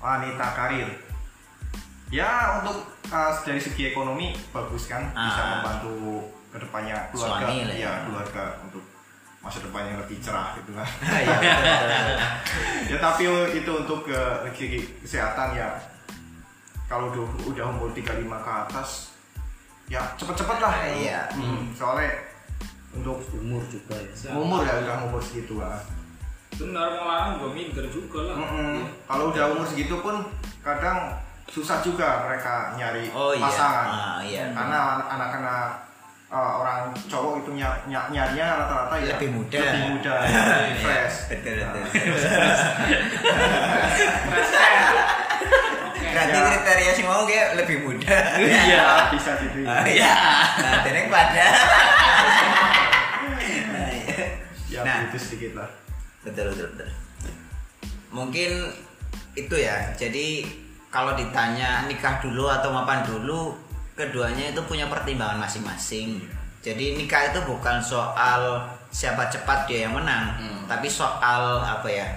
[0.00, 0.88] Wanita karir.
[2.08, 5.48] Ya untuk uh, dari segi ekonomi bagus kan, bisa Ah.
[5.60, 7.84] membantu ke depannya keluarga, Suami lah ya.
[7.84, 8.84] ya keluarga untuk
[9.38, 10.88] masa depan yang lebih cerah gitu kan.
[11.04, 11.36] Ah, iya,
[12.88, 15.68] ya tapi itu untuk ke segi kesehatan ya
[16.86, 18.08] kalau udah, udah umur 35
[18.40, 19.12] ke atas
[19.84, 21.20] ya cepet-cepet lah Iya.
[21.34, 22.08] Hmm, soalnya
[22.94, 25.78] untuk umur juga ya umur ya udah umur segitu lah
[26.54, 28.86] benar mau larang gue minder juga lah Mm-mm.
[29.04, 30.22] kalau udah umur segitu pun
[30.62, 31.10] kadang
[31.44, 33.42] susah juga mereka nyari Oh iya.
[33.42, 34.48] pasangan Ah, iya.
[34.48, 35.66] karena anak- anak-anak
[36.26, 39.58] uh, orang cowok itu ny- ny- nyarinya rata-rata ya Lebih muda.
[39.60, 42.14] lebih muda ya, lebih fresh Betul Nah, betul.
[45.84, 46.06] Oke.
[46.06, 46.44] Berarti Ya.
[46.46, 48.16] kriteria sih mau kayak lebih muda.
[48.38, 50.14] iya bisa gitu Ah, Iya.
[50.62, 50.80] Nah,
[51.10, 51.44] pada.
[54.84, 55.08] Nah, iya.
[55.08, 55.70] itu sedikit lah.
[56.24, 56.88] betul betul betul.
[58.14, 58.50] Mungkin
[59.34, 59.92] itu ya.
[59.98, 60.46] Jadi
[60.88, 63.52] kalau ditanya nikah dulu atau mapan dulu
[63.98, 66.22] keduanya itu punya pertimbangan masing-masing.
[66.64, 68.64] Jadi nikah itu bukan soal
[68.94, 70.64] siapa cepat dia yang menang Hmm.
[70.70, 72.08] tapi soal apa ya?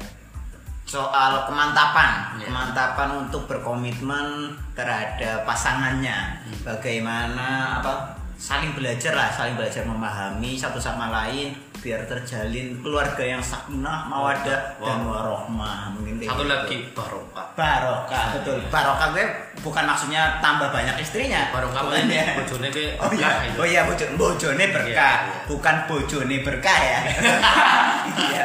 [0.87, 2.39] Soal kemantapan.
[2.39, 2.47] Iya.
[2.47, 6.39] kemantapan untuk berkomitmen terhadap pasangannya.
[6.63, 13.39] Bagaimana apa saling belajar lah saling belajar memahami satu sama lain biar terjalin keluarga yang
[13.39, 16.49] sakinah mawadah dan warohmah mungkin satu gitu.
[16.49, 19.25] lagi barokah barokah betul barokah gue
[19.61, 22.35] bukan maksudnya tambah banyak istrinya barokah Bukan ya.
[22.35, 22.67] bojone
[22.97, 25.45] Oh iya, oh iya bojo, bojone berkah, Iya, iya.
[25.45, 26.99] bukan bojone berkah ya.
[28.17, 28.43] Iya.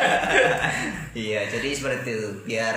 [1.12, 2.28] Iya, jadi seperti itu.
[2.44, 2.74] Biar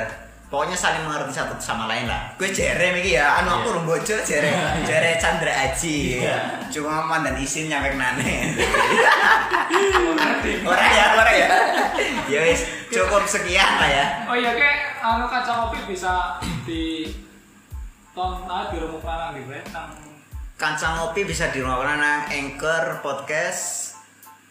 [0.48, 2.32] pokoknya saling mengerti satu sama lain lah.
[2.36, 3.72] Gue jere iki ya, anu aku Iya.
[3.72, 4.52] urung bojo jere,
[4.90, 6.24] jere Chandra Aji.
[6.70, 8.56] Cuma mandan isin nyampe nane.
[10.66, 11.48] Ora ya, ora ya.
[12.26, 14.06] Ya wis, cukup sekian lah ya.
[14.30, 17.10] oh iya kayak anu kaca kopi bisa di
[18.16, 19.92] ton ah di rumah panang di nang
[20.56, 23.92] Kancang ngopi bisa di rumah nang Anchor Podcast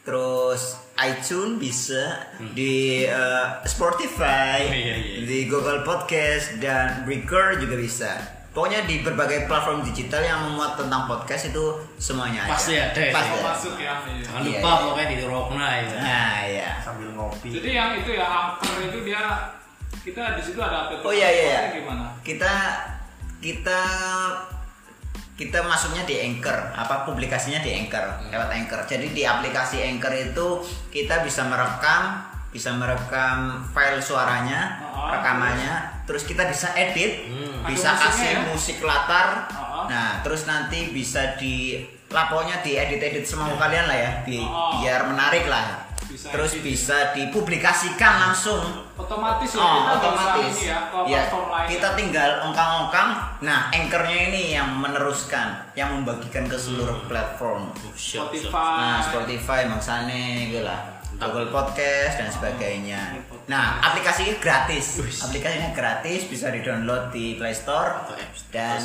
[0.04, 5.16] terus iTunes bisa di eh, Spotify, Oh, iya, iya.
[5.24, 8.12] di Google Podcast dan Breaker juga bisa.
[8.54, 11.64] Pokoknya di berbagai platform digital yang memuat tentang podcast itu
[11.98, 12.54] semuanya ada.
[12.54, 13.42] Pasti ada ya, Pasti ada.
[13.50, 14.22] masuk ya iya.
[14.22, 14.78] jangan Iya, lupa iya.
[14.78, 16.70] pokoknya di rokna ya Nah, ya.
[16.78, 19.22] sambil ngopi jadi yang itu ya angker itu dia
[20.06, 21.44] kita di situ ada apa Oh iya iya.
[21.44, 21.60] iya.
[21.74, 22.52] gimana Kita
[23.42, 23.80] kita
[25.34, 28.86] kita masuknya di Anchor, apa publikasinya di Anchor, lewat Anchor.
[28.86, 30.62] Jadi di aplikasi Anchor itu
[30.94, 32.22] kita bisa merekam,
[32.54, 35.74] bisa merekam file suaranya, Oh, rekamannya,
[36.06, 37.66] terus kita bisa edit, Hmm.
[37.66, 38.40] bisa kasih ya?
[38.46, 39.50] musik latar.
[39.50, 39.84] Oh.
[39.84, 44.78] Nah, terus nanti bisa di laponya diedit-edit semau kalian lah ya, bi- Oh.
[44.78, 45.82] biar menarik lah.
[46.04, 46.62] Bisa terus edit.
[46.64, 48.62] bisa dipublikasikan langsung
[48.94, 50.54] otomatis ya Oh, kita otomatis.
[50.54, 51.96] ini ya Ya, platform kita ya.
[51.98, 53.08] tinggal ongkang-ongkang.
[53.40, 57.66] Nah, anchornya ini yang meneruskan, yang membagikan ke seluruh platform.
[57.90, 58.46] Siap, siap.
[58.46, 60.93] Spotify Nah, Spotify, maksane gitu lah.
[61.16, 63.00] Google Podcast dan sebagainya.
[63.46, 64.98] Nah, aplikasi ini gratis.
[65.20, 68.50] Aplikasinya gratis, bisa di-download di Play Store Atau App Store.
[68.50, 68.80] dan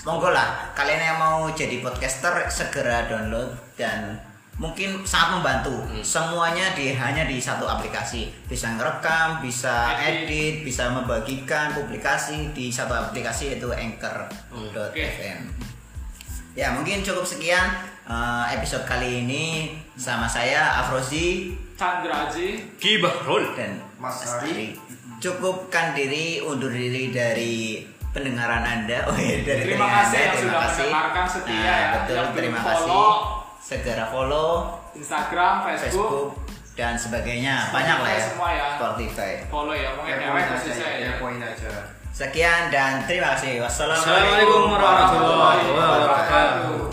[0.00, 4.16] monggo lah kalian yang mau jadi podcaster segera download dan
[4.56, 6.00] mungkin sangat membantu Hmm.
[6.00, 10.24] semuanya di hanya di satu aplikasi bisa ngerekam bisa Edit.
[10.24, 15.40] edit bisa membagikan publikasi di satu aplikasi yaitu anchor.fm
[16.52, 17.68] ya mungkin cukup sekian
[18.10, 19.44] eh, episode kali ini
[19.94, 21.54] sama saya Afrozi.
[21.72, 24.76] Chandra Aji Gibah roll dan Mas Ari.
[25.16, 27.80] Cukupkan diri undur diri dari
[28.10, 29.08] pendengaran anda.
[29.08, 30.20] Oh iya, dari Terima kasih Anda.
[30.20, 30.82] yang terima sudah kasih.
[30.82, 31.88] mendengarkan setia Nah, ya.
[31.94, 32.76] betul Yang terima follow.
[32.76, 33.12] kasih
[33.60, 34.48] segera follow
[34.92, 36.28] Instagram Facebook, Facebook
[36.74, 37.56] dan sebagainya.
[37.70, 38.22] Banyak lah ya.
[38.28, 38.68] Semua ya.
[38.76, 39.32] Spotify.
[39.48, 40.88] Follow ya pokoknya ya aja saya ya.
[41.00, 41.70] ya poin aja.
[42.10, 43.64] Sekian dan terima kasih.
[43.64, 46.89] Assalamualaikum warahmatullahi wabarakatuh